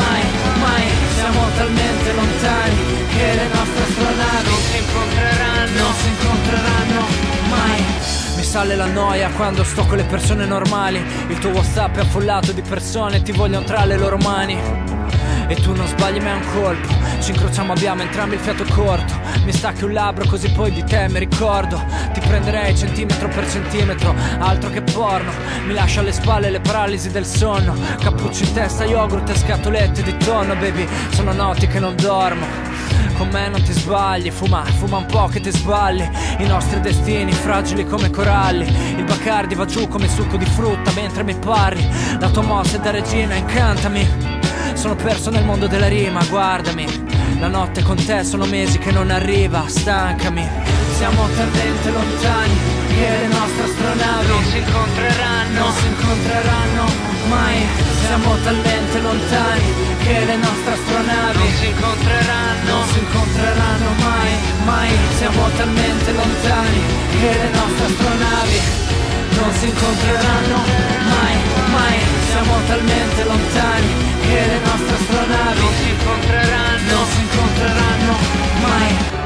[0.00, 0.22] mai,
[0.64, 0.84] mai.
[1.14, 2.80] Siamo talmente lontani
[3.12, 7.25] che le nostre astronavi Non si incontreranno, non si incontreranno
[7.56, 7.84] mai.
[8.36, 11.02] Mi sale la noia quando sto con le persone normali.
[11.28, 14.58] Il tuo whatsapp è affollato di persone ti vogliono tra le loro mani.
[15.48, 16.88] E tu non sbagli mai un colpo.
[17.20, 19.14] Ci incrociamo abbiamo entrambi il fiato corto.
[19.44, 21.82] Mi stacchi un labbro così poi di te mi ricordo.
[22.12, 25.30] Ti prenderei centimetro per centimetro Altro che porno.
[25.66, 27.74] Mi lascio alle spalle le paralisi del sonno.
[28.00, 32.75] Cappuccio in testa, yogurt e scatolette di tonno Baby, sono notti che non dormo
[33.16, 36.08] con me non ti sbagli, fuma, fuma un po' che ti sballi.
[36.38, 38.66] I nostri destini fragili come coralli.
[38.96, 41.86] Il Bacardi va giù come succo di frutta mentre mi parli.
[42.20, 44.06] La tua mossa è da regina, incantami.
[44.74, 46.86] Sono perso nel mondo della rima, guardami.
[47.38, 50.46] La notte con te sono mesi che non arriva, stancami.
[50.96, 52.54] Siamo talmente lontani
[52.88, 57.66] che le nostre astronavi non si incontreranno, non si incontreranno mai.
[58.04, 59.68] Siamo talmente lontani
[60.02, 64.32] che le nostre astronavi non si incontreranno, non si incontreranno mai,
[64.64, 64.90] mai.
[65.18, 66.80] Siamo talmente lontani
[67.20, 68.58] che le nostre astronavi
[69.36, 70.58] non si incontreranno
[71.12, 71.36] mai,
[71.70, 71.98] mai.
[72.30, 73.90] Siamo talmente lontani
[74.22, 78.14] che le nostre astronavi non si incontreranno, non si incontreranno
[78.62, 79.25] mai.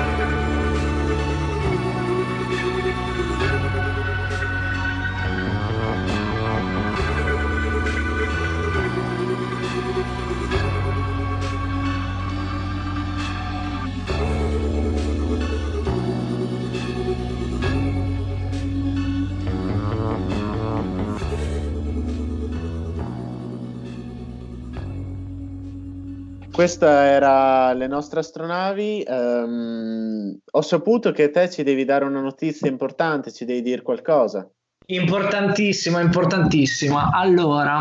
[26.60, 29.02] Questa era le nostre astronavi.
[29.08, 34.46] Um, ho saputo che te ci devi dare una notizia importante, ci devi dire qualcosa.
[34.88, 37.12] Importantissima, importantissima.
[37.14, 37.80] Allora,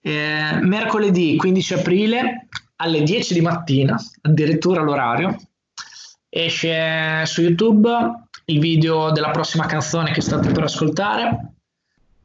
[0.00, 5.36] eh, mercoledì 15 aprile alle 10 di mattina, addirittura l'orario,
[6.30, 7.90] esce su YouTube
[8.46, 11.56] il video della prossima canzone che state per ascoltare.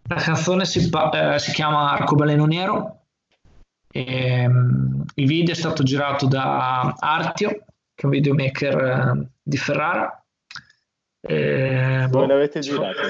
[0.07, 2.96] La canzone si, eh, si chiama Arcobaleno Nero
[3.89, 9.57] e, um, il video è stato girato da Artio, che è un videomaker uh, di
[9.57, 10.23] Ferrara.
[11.21, 13.01] E, boh, l'avete girato?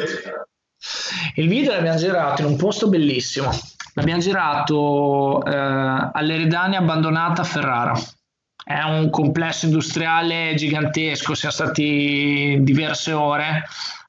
[1.35, 3.49] Il video l'abbiamo girato in un posto bellissimo.
[3.93, 7.93] L'abbiamo girato uh, all'Eridania abbandonata a Ferrara.
[8.63, 13.63] È un complesso industriale gigantesco, siamo stati diverse ore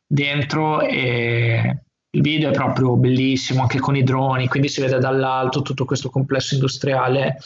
[0.05, 5.63] dentro e il video è proprio bellissimo anche con i droni, quindi si vede dall'alto
[5.63, 7.39] tutto questo complesso industriale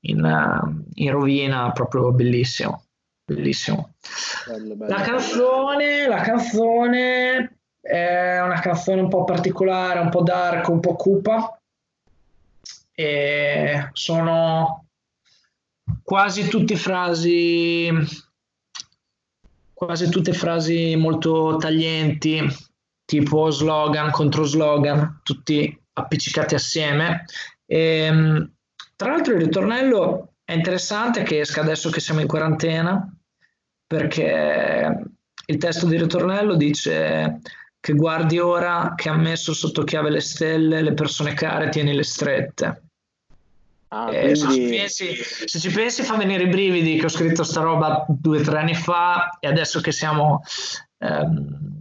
[0.00, 2.84] in, uh, in rovina, proprio bellissimo.
[3.24, 3.94] Bellissimo.
[4.46, 10.68] Bello, bello, la canzone, la canzone è una canzone un po' particolare, un po' dark,
[10.68, 11.60] un po' cupa.
[12.98, 14.86] E sono
[16.02, 17.92] quasi tutte frasi
[19.72, 22.42] quasi tutte frasi molto taglienti
[23.06, 27.24] tipo slogan contro slogan, tutti appiccicati assieme.
[27.64, 28.52] E, ehm,
[28.94, 33.10] tra l'altro il ritornello è interessante che esca adesso che siamo in quarantena,
[33.86, 35.02] perché
[35.46, 37.40] il testo di ritornello dice
[37.78, 42.02] che guardi ora che ha messo sotto chiave le stelle, le persone care tieni le
[42.02, 42.82] strette.
[43.88, 44.34] Ah, quindi...
[44.34, 45.14] se, ci pensi,
[45.46, 48.58] se, ci pensi, fa venire i brividi che ho scritto sta roba due o tre
[48.58, 50.42] anni fa e adesso che siamo
[50.98, 51.75] ehm,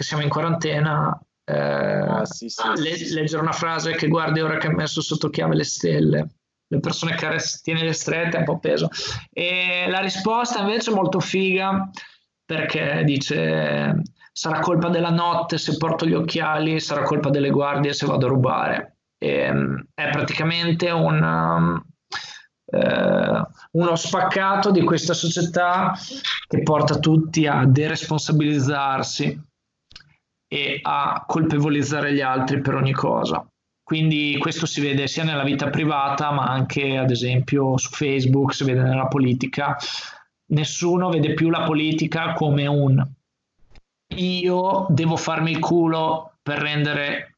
[0.00, 4.40] che siamo in quarantena, eh, ah, sì, sì, le- sì, leggere una frase che guardi
[4.40, 6.36] ora che ha messo sotto chiave le stelle,
[6.66, 8.88] le persone che tiene le strette è un po' peso.
[9.30, 11.90] E la risposta invece è molto figa
[12.42, 14.00] perché dice
[14.32, 18.30] sarà colpa della notte se porto gli occhiali, sarà colpa delle guardie se vado a
[18.30, 18.96] rubare.
[19.18, 21.78] E, um, è praticamente un,
[22.72, 23.42] eh,
[23.72, 25.92] uno spaccato di questa società
[26.46, 29.48] che porta tutti a deresponsabilizzarsi
[30.52, 33.46] e a colpevolizzare gli altri per ogni cosa.
[33.82, 38.64] Quindi questo si vede sia nella vita privata, ma anche ad esempio su Facebook, si
[38.64, 39.76] vede nella politica.
[40.46, 43.18] Nessuno vede più la politica come un
[44.16, 47.36] io devo farmi il culo per rendere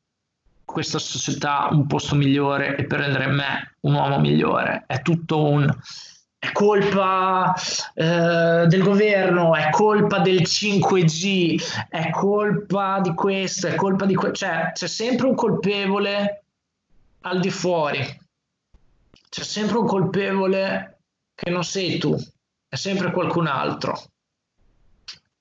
[0.65, 4.85] questa società un posto migliore e per rendere me un uomo migliore.
[4.87, 5.71] È tutto un
[6.43, 7.55] è colpa
[7.95, 14.45] eh, del governo, è colpa del 5G, è colpa di questo, è colpa di questo,
[14.47, 16.43] cioè c'è sempre un colpevole
[17.21, 18.01] al di fuori,
[19.29, 20.99] c'è sempre un colpevole
[21.33, 22.17] che non sei tu,
[22.67, 24.03] è sempre qualcun altro.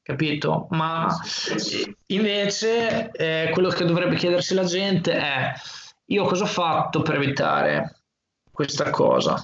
[0.04, 0.68] Capito?
[0.70, 1.08] Ma
[2.08, 5.52] invece eh, quello che dovrebbe chiedersi la gente è
[6.06, 8.04] io cosa ho fatto per evitare
[8.52, 9.44] questa cosa?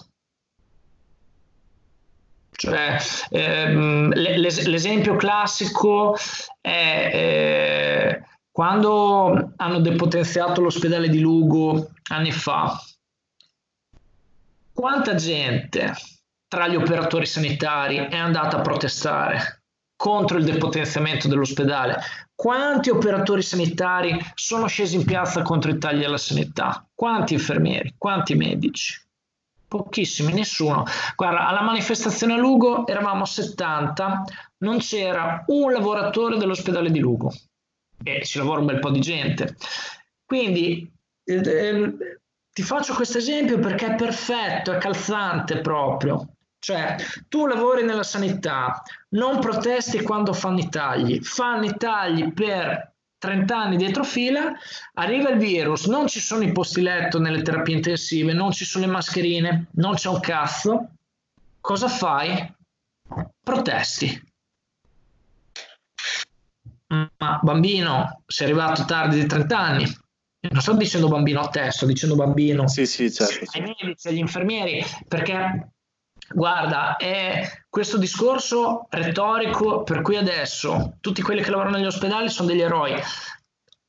[2.60, 2.98] Cioè,
[3.30, 6.18] ehm, l'esempio classico
[6.60, 12.82] è eh, quando hanno depotenziato l'ospedale di Lugo anni fa,
[14.74, 15.94] quanta gente
[16.48, 19.62] tra gli operatori sanitari è andata a protestare
[19.96, 22.00] contro il depotenziamento dell'ospedale?
[22.34, 26.88] Quanti operatori sanitari sono scesi in piazza contro i tagli alla sanità?
[26.96, 27.94] Quanti infermieri?
[28.00, 29.07] Quanti medici?
[29.68, 30.86] Pochissimi, nessuno.
[31.16, 34.24] Guarda, alla manifestazione a Lugo eravamo 70,
[34.60, 37.34] non c'era un lavoratore dell'ospedale di Lugo
[38.04, 39.58] e ci lavora un bel po' di gente.
[40.26, 40.90] Quindi
[41.24, 41.94] eh, eh
[42.58, 46.30] ti faccio questo esempio perché è perfetto, è calzante proprio.
[46.58, 46.96] Cioè,
[47.28, 52.96] tu lavori nella sanità, non protesti quando fanno i tagli, fanno i tagli per
[53.28, 54.54] 30 anni dietro fila,
[54.94, 58.86] arriva il virus, non ci sono i posti letto nelle terapie intensive, non ci sono
[58.86, 60.92] le mascherine, non c'è un cazzo.
[61.60, 62.56] Cosa fai?
[63.44, 64.24] Protesti.
[66.88, 69.98] Ma bambino, sei arrivato tardi di 30 anni.
[70.50, 74.20] Non sto dicendo bambino a te, sto dicendo bambino sì, sì, certo, ai medici, agli
[74.20, 75.74] infermieri, perché
[76.34, 77.46] guarda, è
[77.78, 83.00] questo discorso retorico per cui adesso tutti quelli che lavorano negli ospedali sono degli eroi.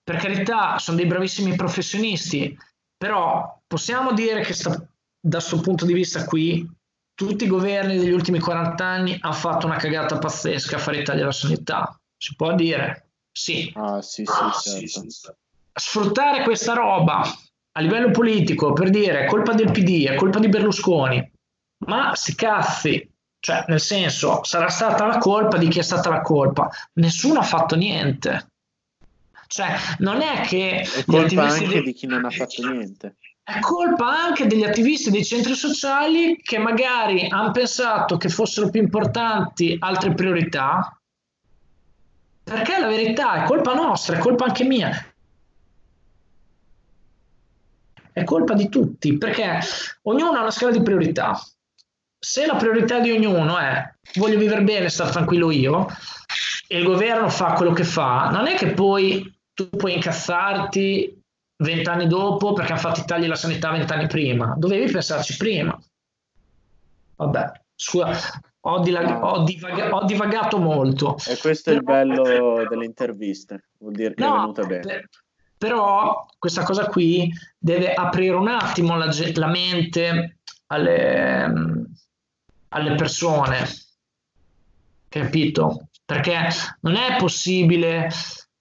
[0.03, 2.55] Per carità, sono dei bravissimi professionisti,
[2.99, 6.71] però possiamo dire che sta, da questo punto di vista qui
[7.15, 11.05] tutti i governi degli ultimi 40 anni hanno fatto una cagata pazzesca a fare i
[11.05, 11.99] tagli alla sanità.
[12.15, 13.13] Si può dire?
[13.33, 13.73] Sì.
[13.75, 14.87] Ah, sì, sì, ah, certo.
[15.09, 15.31] sì,
[15.73, 20.51] Sfruttare questa roba a livello politico per dire è colpa del PD, è colpa di
[20.51, 21.33] Berlusconi,
[21.87, 26.21] ma si cazzi, cioè nel senso sarà stata la colpa di chi è stata la
[26.21, 28.53] colpa, nessuno ha fatto niente.
[29.47, 30.81] Cioè, non è che...
[30.81, 31.83] È colpa anche di...
[31.83, 33.17] di chi non ha fatto niente.
[33.43, 38.83] È colpa anche degli attivisti dei centri sociali che magari hanno pensato che fossero più
[38.83, 40.99] importanti altre priorità
[42.49, 44.91] perché la verità è colpa nostra, è colpa anche mia.
[48.11, 49.61] È colpa di tutti, perché
[50.03, 51.39] ognuno ha una scala di priorità.
[52.19, 55.87] Se la priorità di ognuno è voglio vivere bene, stare tranquillo io,
[56.67, 61.23] e il governo fa quello che fa, non è che poi tu puoi incazzarti
[61.57, 64.55] vent'anni dopo perché hanno fatto i tagli alla sanità vent'anni prima.
[64.57, 65.81] Dovevi pensarci prima.
[67.17, 71.17] Vabbè, scusa, ho, dilag- ho, divag- ho, divagato molto.
[71.27, 71.95] E questo però...
[71.95, 74.81] è il bello delle interviste, vuol dire che no, è venuta bene.
[74.81, 75.09] Per,
[75.57, 81.88] però questa cosa qui deve aprire un attimo la, la mente alle,
[82.71, 83.67] alle persone,
[85.09, 85.89] capito?
[86.05, 86.49] Perché
[86.81, 88.11] non è possibile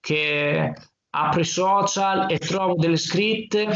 [0.00, 0.74] che
[1.10, 3.68] apro i social e trovo delle scritte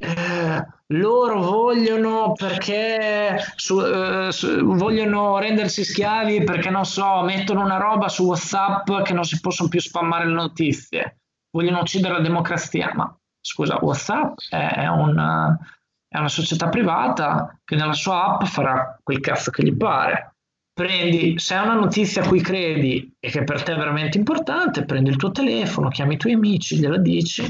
[0.00, 7.76] eh, loro vogliono perché su, eh, su, vogliono rendersi schiavi perché non so, mettono una
[7.76, 11.18] roba su WhatsApp che non si possono più spammare le notizie,
[11.50, 12.92] vogliono uccidere la democrazia.
[12.94, 15.56] Ma scusa, WhatsApp è, una,
[16.12, 20.34] è una società privata che nella sua app farà quel cazzo che gli pare.
[20.72, 24.84] Prendi, se è una notizia a cui credi e che per te è veramente importante,
[24.84, 27.48] prendi il tuo telefono, chiami i tuoi amici, gliela dici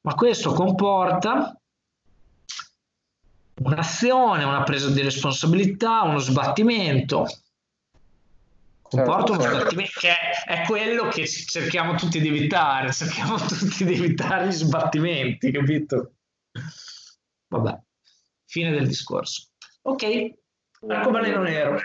[0.00, 1.54] ma questo comporta
[3.60, 7.26] un'azione, una presa di responsabilità, uno sbattimento.
[8.80, 9.58] Comporta uno certo.
[9.58, 10.14] sbattimento che
[10.46, 16.12] è quello che cerchiamo tutti di evitare, cerchiamo tutti di evitare gli sbattimenti, capito?
[17.48, 17.78] Vabbè,
[18.44, 19.50] fine del discorso.
[19.82, 20.32] Ok,
[20.86, 21.78] arcobaleno nero.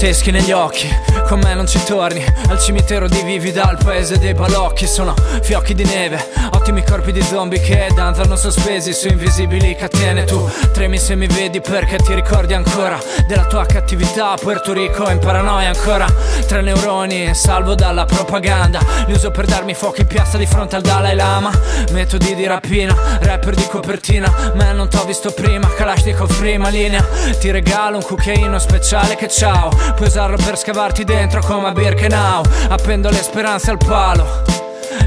[0.00, 0.88] Teschi negli occhi,
[1.28, 4.86] con me non ci torni Al cimitero di vivi dal paese dei balocchi.
[4.86, 10.24] Sono fiocchi di neve, ottimi corpi di zombie che danzano sospesi su invisibili catene.
[10.24, 12.98] Tu tremi se mi vedi perché ti ricordi ancora
[13.28, 16.06] Della tua cattività, Puerto Rico in paranoia ancora
[16.46, 18.80] Tre neuroni, salvo dalla propaganda.
[19.06, 21.50] Li uso per darmi fuoco in piazza di fronte al Dalai Lama.
[21.92, 24.52] Metodi di rapina, rapper di copertina.
[24.54, 27.06] Me non t'ho visto prima, Kalashnikov prima linea.
[27.38, 32.42] Ti regalo un cucchiaino speciale che ciao Puoi usarlo per scavarti dentro come a Birkenau.
[32.68, 34.42] Appendo le speranze al palo.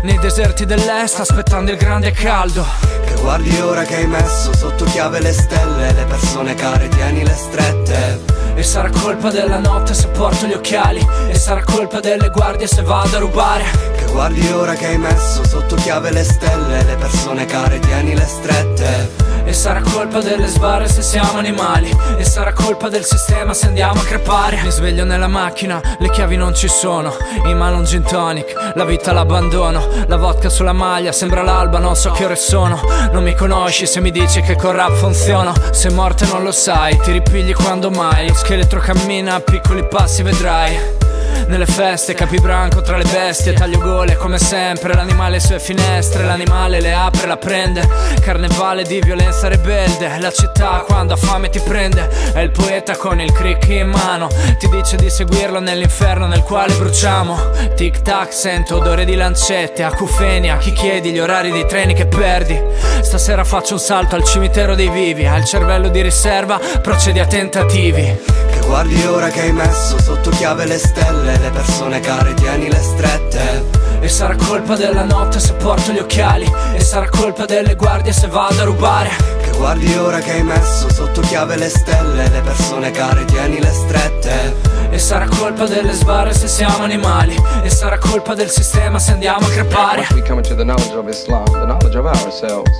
[0.03, 2.63] Nei deserti dell'est aspettando il grande caldo.
[3.05, 5.93] Che guardi ora che hai messo sotto chiave le stelle.
[5.93, 8.19] Le persone care tienile strette.
[8.53, 11.03] E sarà colpa della notte se porto gli occhiali.
[11.27, 13.63] E sarà colpa delle guardie se vado a rubare.
[13.97, 16.83] Che guardi ora che hai messo sotto chiave le stelle.
[16.83, 21.89] Le persone care tienile strette e sarà colpa delle sbarre se siamo animali.
[22.17, 24.61] E sarà colpa del sistema se andiamo a crepare.
[24.63, 27.15] Mi sveglio nella macchina, le chiavi non ci sono.
[27.45, 29.87] In mano un gin tonic, la vita l'abbandono.
[30.07, 32.79] La vodka sulla maglia, sembra l'alba, non so che ore sono.
[33.11, 35.53] Non mi conosci se mi dici che con rap funziono.
[35.71, 38.33] Se morte non lo sai, ti ripigli quando mai.
[38.33, 41.02] Scheletro cammina piccoli passi vedrai
[41.47, 46.93] nelle feste, capibranco tra le bestie Taglio gole come sempre L'animale sue finestre L'animale le
[46.93, 47.87] apre, la prende.
[48.21, 52.09] Carnevale di violenza rebelde La città quando ha fame ti prende.
[52.33, 56.73] È il poeta con il crick in mano Ti dice di seguirlo nell'inferno nel quale
[56.73, 57.37] bruciamo.
[57.75, 62.59] Tic tac sento odore di lancette Acufenia, chi chiedi gli orari dei treni che perdi.
[63.01, 68.33] Stasera faccio un salto al cimitero dei vivi Al cervello di riserva procedi a tentativi
[68.73, 73.81] guardi ora che hai messo sotto chiave le stelle Le persone care tienile strette.
[73.99, 78.25] E sarà colpa della notte se porto gli occhiali E sarà colpa delle guardie se
[78.25, 79.11] vado a rubare.
[79.43, 84.55] Che guardi ora che hai messo sotto chiave le stelle Le persone care tienile strette.
[84.89, 89.45] E sarà colpa delle sbarre se siamo animali E sarà colpa del sistema se andiamo
[89.45, 89.99] a crepare.
[89.99, 92.71] Once we come into the knowledge of Islam, the knowledge of ourselves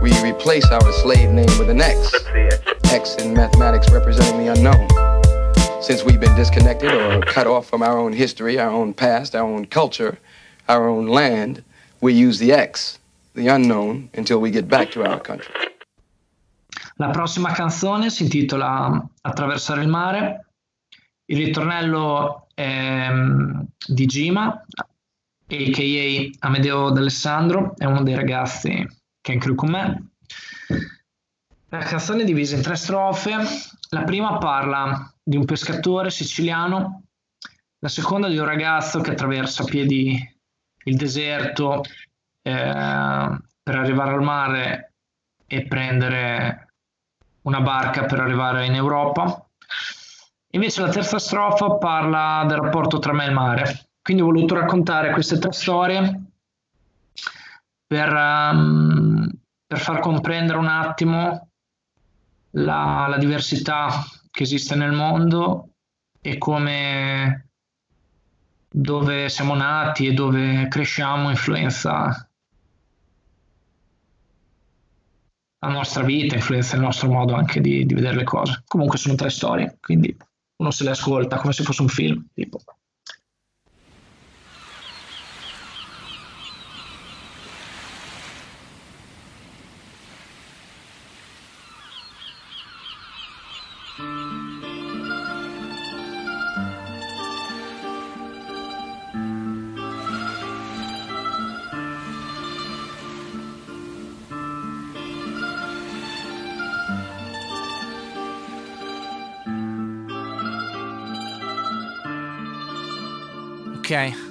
[0.00, 2.12] We replace our slave name with an X.
[2.92, 5.12] X in mathematics representing the unknown
[5.84, 9.44] Since we've been disconnected or cut off from our own history, our own past, our
[9.44, 10.18] own culture,
[10.66, 11.62] our own land
[12.00, 12.98] We use the X,
[13.34, 15.52] the unknown, until we get back to our country
[16.96, 20.46] La prossima canzone si intitola Attraversare il mare
[21.26, 26.46] il ritornello è um, di Gima, a.k.a.
[26.46, 28.86] Amedeo D'Alessandro, è uno dei ragazzi
[29.20, 30.08] che è in crew con me.
[31.68, 33.36] La canzone è divisa in tre strofe.
[33.90, 37.04] La prima parla di un pescatore siciliano,
[37.78, 40.16] la seconda di un ragazzo che attraversa a piedi
[40.84, 41.82] il deserto
[42.42, 44.92] eh, per arrivare al mare
[45.46, 46.72] e prendere
[47.42, 49.46] una barca per arrivare in Europa.
[50.50, 53.86] Invece la terza strofa parla del rapporto tra me e il mare.
[54.02, 56.22] Quindi ho voluto raccontare queste tre storie
[57.86, 59.28] per, um,
[59.66, 61.48] per far comprendere un attimo
[62.50, 63.88] la, la, diversità
[64.34, 65.74] che esiste nel mondo
[66.20, 67.50] e come
[68.68, 72.28] dove siamo nati e dove cresciamo influenza
[75.60, 78.64] la nostra vita, influenza il nostro modo anche di, di vedere le cose.
[78.66, 80.14] Comunque sono tre storie, quindi
[80.56, 82.26] uno se le ascolta come se fosse un film.
[82.34, 82.58] Tipo.
[113.94, 114.22] Ok.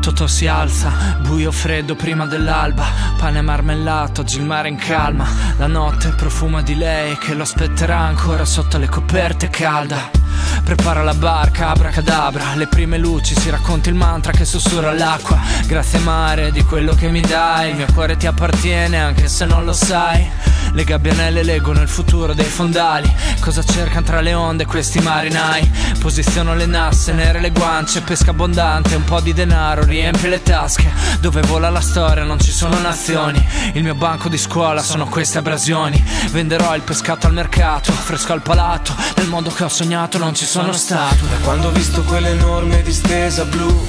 [0.00, 0.90] Totò si alza,
[1.22, 2.84] buio freddo prima dell'alba,
[3.16, 7.98] pane marmellato, oggi il mare in calma, la notte profuma di lei che lo aspetterà
[8.00, 10.23] ancora sotto le coperte calda.
[10.62, 15.40] Prepara la barca, abracadabra, le prime luci, si racconta il mantra che sussurra l'acqua.
[15.66, 19.64] Grazie mare di quello che mi dai, il mio cuore ti appartiene anche se non
[19.64, 20.30] lo sai.
[20.72, 23.08] Le gabbianelle leggono il futuro dei fondali.
[23.38, 25.70] Cosa cercano tra le onde questi marinai?
[26.00, 28.00] Posiziono le nasse, nere le guance.
[28.00, 30.90] Pesca abbondante, un po' di denaro riempie le tasche.
[31.20, 33.40] Dove vola la storia non ci sono nazioni.
[33.74, 36.02] Il mio banco di scuola sono queste abrasioni.
[36.32, 38.96] Venderò il pescato al mercato, fresco al palato.
[39.16, 43.44] Nel mondo che ho sognato non ci sono stato Da quando ho visto quell'enorme distesa
[43.44, 43.86] blu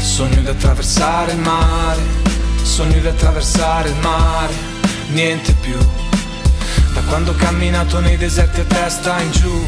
[0.00, 2.00] Sogno di attraversare il mare
[2.62, 4.76] Sogno di attraversare il mare
[5.10, 5.78] niente più.
[6.92, 9.64] Da quando ho camminato nei deserti a testa in giù,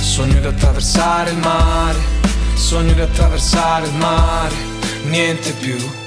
[0.00, 1.98] sogno di attraversare il mare,
[2.54, 4.54] sogno di attraversare il mare,
[5.04, 6.03] niente più.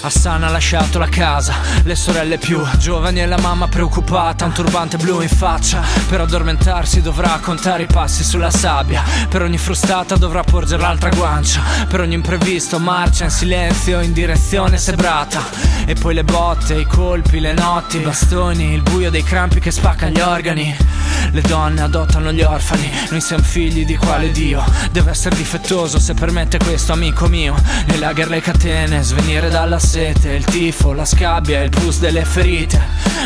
[0.00, 4.96] Hassan ha lasciato la casa, le sorelle più giovani e la mamma preoccupata, un turbante
[4.96, 5.82] blu in faccia.
[6.08, 9.02] Per addormentarsi dovrà contare i passi sulla sabbia.
[9.28, 11.60] Per ogni frustata dovrà porgere l'altra guancia.
[11.88, 15.42] Per ogni imprevisto marcia in silenzio in direzione sebrata.
[15.86, 19.70] E poi le botte, i colpi, le notti, i bastoni, il buio dei crampi che
[19.70, 20.74] spacca gli organi.
[21.30, 24.62] Le donne adottano gli orfani, noi siamo figli di quale Dio.
[24.90, 27.54] Deve essere difettoso se permette questo, amico mio.
[27.86, 32.24] Nei lager le catene, svenire dalla sera sete, il tifo, la scabbia, il pus delle
[32.24, 32.80] ferite.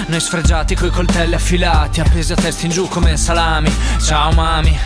[0.06, 3.72] Noi sfregiati coi coltelli affilati, appesi a testa in giù come salami.
[4.02, 4.76] Ciao mami,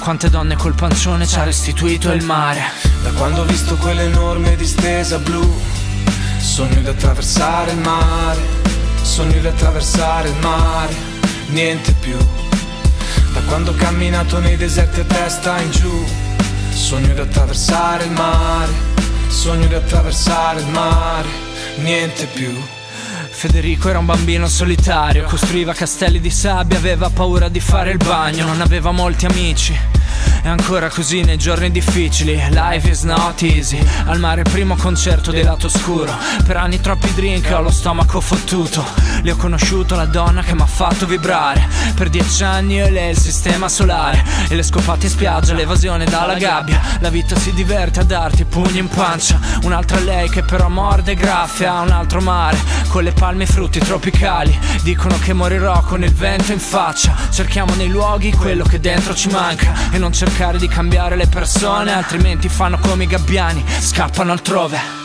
[0.00, 2.62] quante donne col pancione ci ha restituito il mare.
[3.02, 5.60] Da quando ho visto quell'enorme distesa blu,
[6.38, 8.40] sogno di attraversare il mare,
[9.02, 10.94] sogno di attraversare il mare,
[11.48, 12.16] niente più.
[13.32, 16.06] Da quando ho camminato nei deserti a testa in giù,
[16.70, 18.93] sogno di attraversare il mare
[19.28, 21.28] Sogno di attraversare il mare,
[21.76, 22.52] niente più.
[23.30, 28.46] Federico era un bambino solitario, costruiva castelli di sabbia, aveva paura di fare il bagno,
[28.46, 29.94] non aveva molti amici
[30.42, 32.34] È ancora così nei giorni difficili.
[32.50, 33.82] Life is not easy.
[34.06, 36.12] Al mare primo concerto di lato scuro
[36.44, 38.84] Per anni troppi drink ho lo stomaco fottuto.
[39.22, 41.66] Le ho conosciuto la donna che mi ha fatto vibrare.
[41.94, 44.22] Per dieci anni e lei il sistema solare.
[44.48, 46.80] E le scopate in spiaggia, l'evasione dalla gabbia.
[47.00, 49.40] La vita si diverte a darti pugni in pancia.
[49.62, 52.58] Un'altra lei che però morde graffia Un altro mare.
[52.88, 54.56] Con le palme e frutti tropicali.
[54.82, 57.14] Dicono che morirò con il vento in faccia.
[57.30, 59.72] Cerchiamo nei luoghi quello che dentro ci manca.
[59.90, 65.03] E non cercare di cambiare le persone Altrimenti fanno come i gabbiani, scappano altrove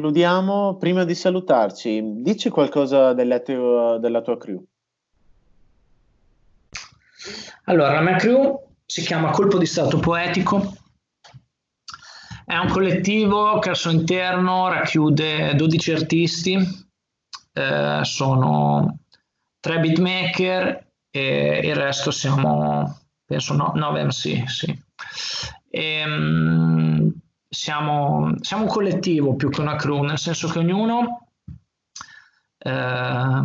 [0.00, 0.78] concludiamo.
[0.78, 4.64] Prima di salutarci, dici qualcosa della, teo, della tua crew.
[7.64, 10.74] Allora, la mia crew si chiama Colpo di Stato Poetico.
[12.46, 16.56] È un collettivo che al suo interno racchiude 12 artisti,
[17.52, 19.00] eh, sono
[19.60, 24.48] tre beatmaker e il resto siamo, penso, no, 9 MC.
[24.48, 24.82] Sì.
[25.68, 27.19] E, um,
[27.52, 31.26] siamo, siamo, un collettivo più che una crew, nel senso che ognuno
[32.58, 33.42] eh,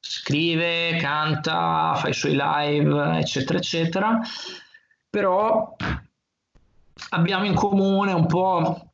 [0.00, 4.20] scrive, canta, fa i suoi live, eccetera, eccetera,
[5.10, 5.76] però
[7.10, 8.90] abbiamo in comune un po'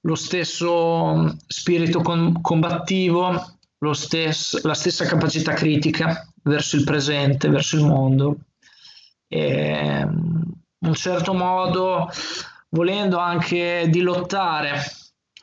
[0.00, 3.58] lo stesso spirito com- combattivo,
[3.92, 8.36] stesso, la stessa capacità critica verso il presente, verso il mondo.
[9.26, 12.08] E, in un certo modo
[12.74, 14.82] volendo anche di lottare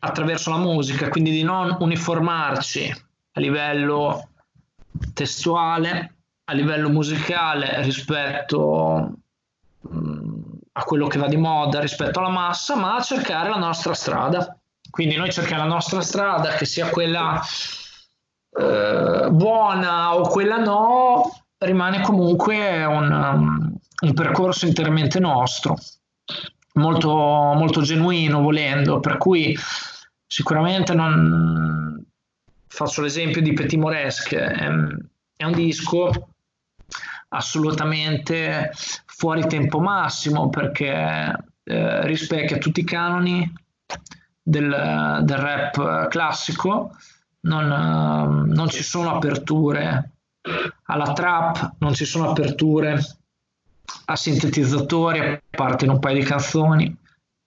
[0.01, 2.89] attraverso la musica, quindi di non uniformarci
[3.33, 4.29] a livello
[5.13, 6.15] testuale,
[6.45, 9.13] a livello musicale rispetto
[9.79, 10.39] mh,
[10.73, 14.57] a quello che va di moda, rispetto alla massa, ma a cercare la nostra strada.
[14.89, 17.41] Quindi noi cerchiamo la nostra strada, che sia quella
[18.59, 25.77] eh, buona o quella no, rimane comunque un, um, un percorso interamente nostro
[26.73, 29.57] molto, molto genuino volendo, per cui
[30.25, 32.05] sicuramente non
[32.67, 36.29] faccio l'esempio di Petit Moresque, è, un disco
[37.29, 38.71] assolutamente
[39.05, 43.51] fuori tempo massimo perché eh, rispecchia tutti i canoni
[44.41, 46.95] del, del rap classico,
[47.41, 50.11] non, non, ci sono aperture
[50.85, 52.99] alla trap, non ci sono aperture
[54.05, 56.97] a sintetizzatori, a parte un paio di canzoni.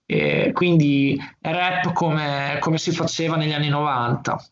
[0.07, 4.45] E quindi rap come, come si faceva negli anni 90.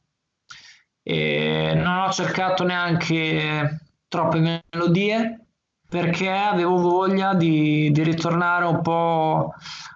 [1.04, 5.46] E non ho cercato neanche troppe melodie
[5.88, 9.54] perché avevo voglia di, di ritornare un po'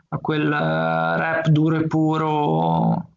[0.10, 3.10] a quel rap duro e puro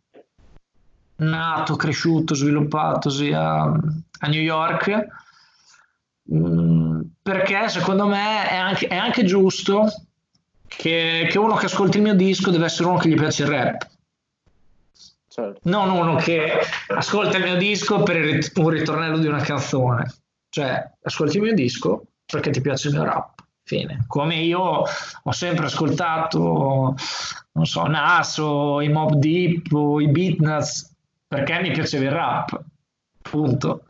[1.17, 5.07] nato, cresciuto, sviluppatosi a, a New York.
[6.33, 6.90] Mm,
[7.31, 9.87] perché secondo me è anche, è anche giusto
[10.67, 13.49] che, che, uno che ascolti il mio disco deve essere uno che gli piace il
[13.51, 13.89] rap.
[15.29, 15.61] Certo.
[15.63, 16.59] Non uno che
[16.89, 20.13] ascolta il mio disco per il, un ritornello di una canzone.
[20.49, 23.45] Cioè, ascolti il mio disco perché ti piace il mio rap.
[23.63, 24.07] Fine.
[24.09, 24.83] Come io
[25.23, 26.97] ho sempre ascoltato,
[27.53, 30.97] non so, Nas o i Mob Deep o i Beatnuts
[31.29, 32.61] perché mi piaceva il rap.
[33.23, 33.85] Punto.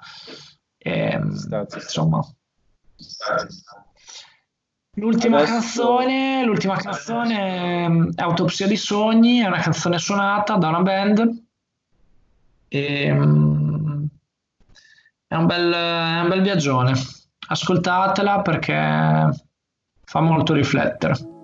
[0.76, 1.34] E, ehm,
[1.72, 2.22] insomma.
[4.96, 5.52] L'ultima Adesso...
[5.52, 11.44] canzone, l'ultima canzone è Autopsia di sogni, è una canzone suonata da una band.
[12.68, 14.08] E, um,
[15.26, 16.92] è, un bel, è un bel viaggione.
[17.48, 19.46] Ascoltatela perché
[20.04, 21.39] fa molto riflettere.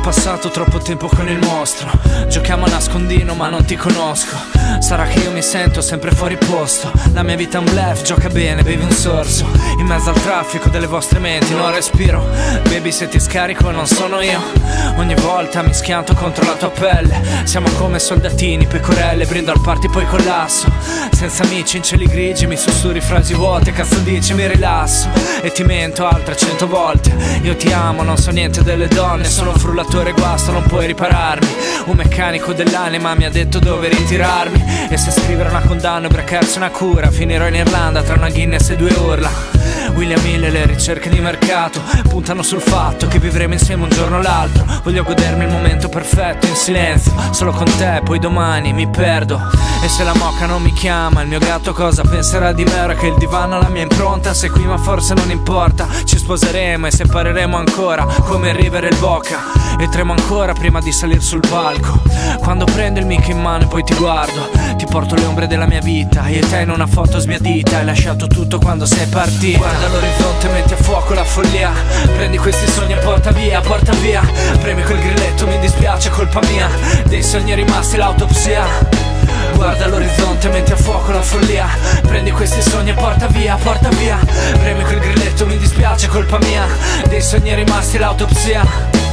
[0.00, 1.90] Passato troppo tempo con il mostro.
[2.28, 4.36] Giochiamo a nascondino ma non ti conosco.
[4.80, 6.90] Sarà che io mi sento sempre fuori posto.
[7.12, 9.46] La mia vita è un blef, gioca bene, bevi un sorso.
[9.78, 12.24] In mezzo al traffico delle vostre menti non respiro.
[12.62, 14.40] Baby se ti scarico non sono io.
[14.96, 17.42] Ogni volta mi schianto contro la tua pelle.
[17.44, 20.68] Siamo come soldatini, pecorelle, brindo al party poi collasso.
[21.12, 25.08] Senza amici in cieli grigi mi sussurri frasi vuote Cazzo dici mi rilasso.
[25.42, 27.14] E ti mento altre cento volte.
[27.42, 29.58] Io ti amo, non so niente delle donne Sono un
[29.90, 31.48] guarda basta non puoi ripararmi.
[31.86, 34.88] Un meccanico dell'anima mi ha detto dove ritirarmi.
[34.88, 38.70] E se scrivere una condanna e ubriacarsi una cura Finirò in Irlanda tra una Guinness
[38.70, 39.59] e due urla
[39.94, 44.18] William Hill e le ricerche di mercato puntano sul fatto che vivremo insieme un giorno
[44.18, 44.64] o l'altro.
[44.82, 49.40] Voglio godermi il momento perfetto in silenzio, solo con te, poi domani mi perdo.
[49.82, 52.94] E se la moca non mi chiama, il mio gatto cosa penserà di me ora
[52.94, 54.34] che il divano ha la mia impronta?
[54.34, 58.88] Se qui ma forse non importa, ci sposeremo e separeremo ancora come il river e
[58.88, 59.38] il Boca.
[59.78, 62.02] E tremo ancora prima di salire sul palco.
[62.40, 65.66] Quando prendo il mic in mano e poi ti guardo, ti porto le ombre della
[65.66, 66.26] mia vita.
[66.26, 69.06] E te in una foto sbiadita, hai lasciato tutto quando sei
[69.56, 71.72] Guarda l'orizzonte, metti a fuoco la follia.
[72.14, 74.22] Prendi questi sogni e porta via, porta via.
[74.60, 76.68] Premi quel grilletto, mi dispiace, colpa mia.
[77.04, 78.66] Dei sogni rimasti l'autopsia.
[79.54, 81.66] Guarda l'orizzonte, metti a fuoco la follia
[82.02, 84.18] Prendi questi sogni e porta via, porta via
[84.58, 86.66] Premi quel grilletto, mi dispiace, colpa mia
[87.08, 89.09] Dei sogni rimasti l'autopsia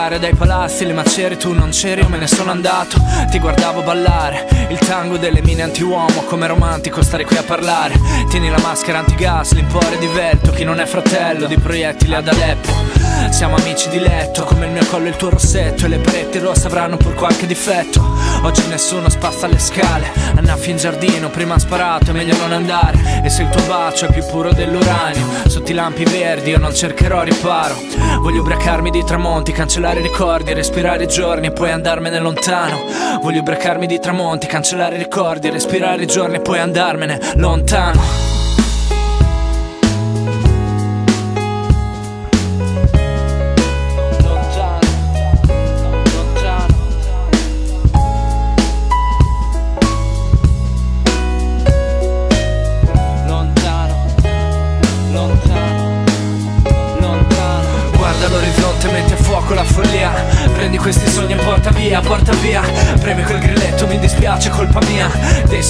[0.00, 2.96] L'aria dai palazzi, le macerie, tu non c'eri, io me ne sono andato.
[3.30, 8.00] Ti guardavo ballare, il tango delle mine anti-uomo Come romantico stare qui a parlare.
[8.30, 12.99] Tieni la maschera antigas, l'impore di Velto Chi non è fratello di proiettili ad Aleppo
[13.30, 16.38] siamo amici di letto, come il mio collo e il tuo rossetto E le pareti
[16.38, 18.02] rosse avranno pur qualche difetto.
[18.42, 23.22] Oggi nessuno spazza le scale Annaffi in giardino, prima sparato, è meglio non andare.
[23.22, 26.74] E se il tuo bacio è più puro dell'uranio Sotto i lampi verdi io non
[26.74, 27.76] cercherò riparo.
[28.20, 32.84] Voglio ubriacarmi di tramonti, cancellare i ricordi Respirare i giorni e poi andarmene lontano.
[33.22, 38.39] Voglio ubriacarmi di tramonti, cancellare i ricordi Respirare i giorni e poi andarmene lontano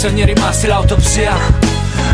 [0.00, 1.36] sogni rimasti l'autopsia.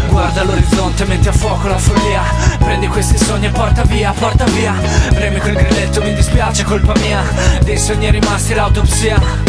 [0.08, 2.20] Guarda l'orizzonte, metti a fuoco la follia.
[2.58, 4.74] Prendi questi sogni e porta via, porta via.
[5.14, 7.22] Premi quel grilletto, mi dispiace, colpa mia.
[7.62, 9.45] Dei sogni rimasti l'autopsia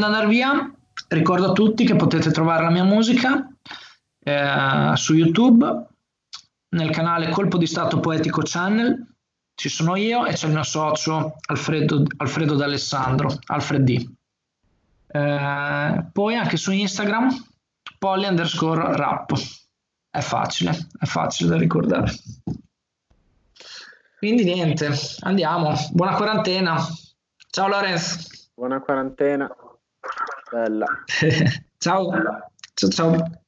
[0.00, 0.72] di andare via,
[1.08, 3.48] ricordo a tutti che potete trovare la mia musica
[4.22, 5.86] eh, su YouTube,
[6.70, 9.06] nel canale Colpo di Stato Poetico Channel.
[9.54, 14.10] Ci sono io e c'è il mio socio Alfredo, Alfredo D'Alessandro, Alfred D.
[15.06, 17.28] Eh, poi anche su Instagram,
[17.98, 19.32] polly underscore rap.
[20.08, 22.12] È facile, è facile da ricordare.
[24.18, 24.90] Quindi niente,
[25.20, 25.74] andiamo.
[25.92, 26.76] Buona quarantena.
[27.50, 28.28] Ciao Lorenzo.
[28.54, 29.48] Buona quarantena.
[30.50, 30.86] Bella.
[31.78, 32.10] ciao.
[32.74, 33.40] Ciao ciao.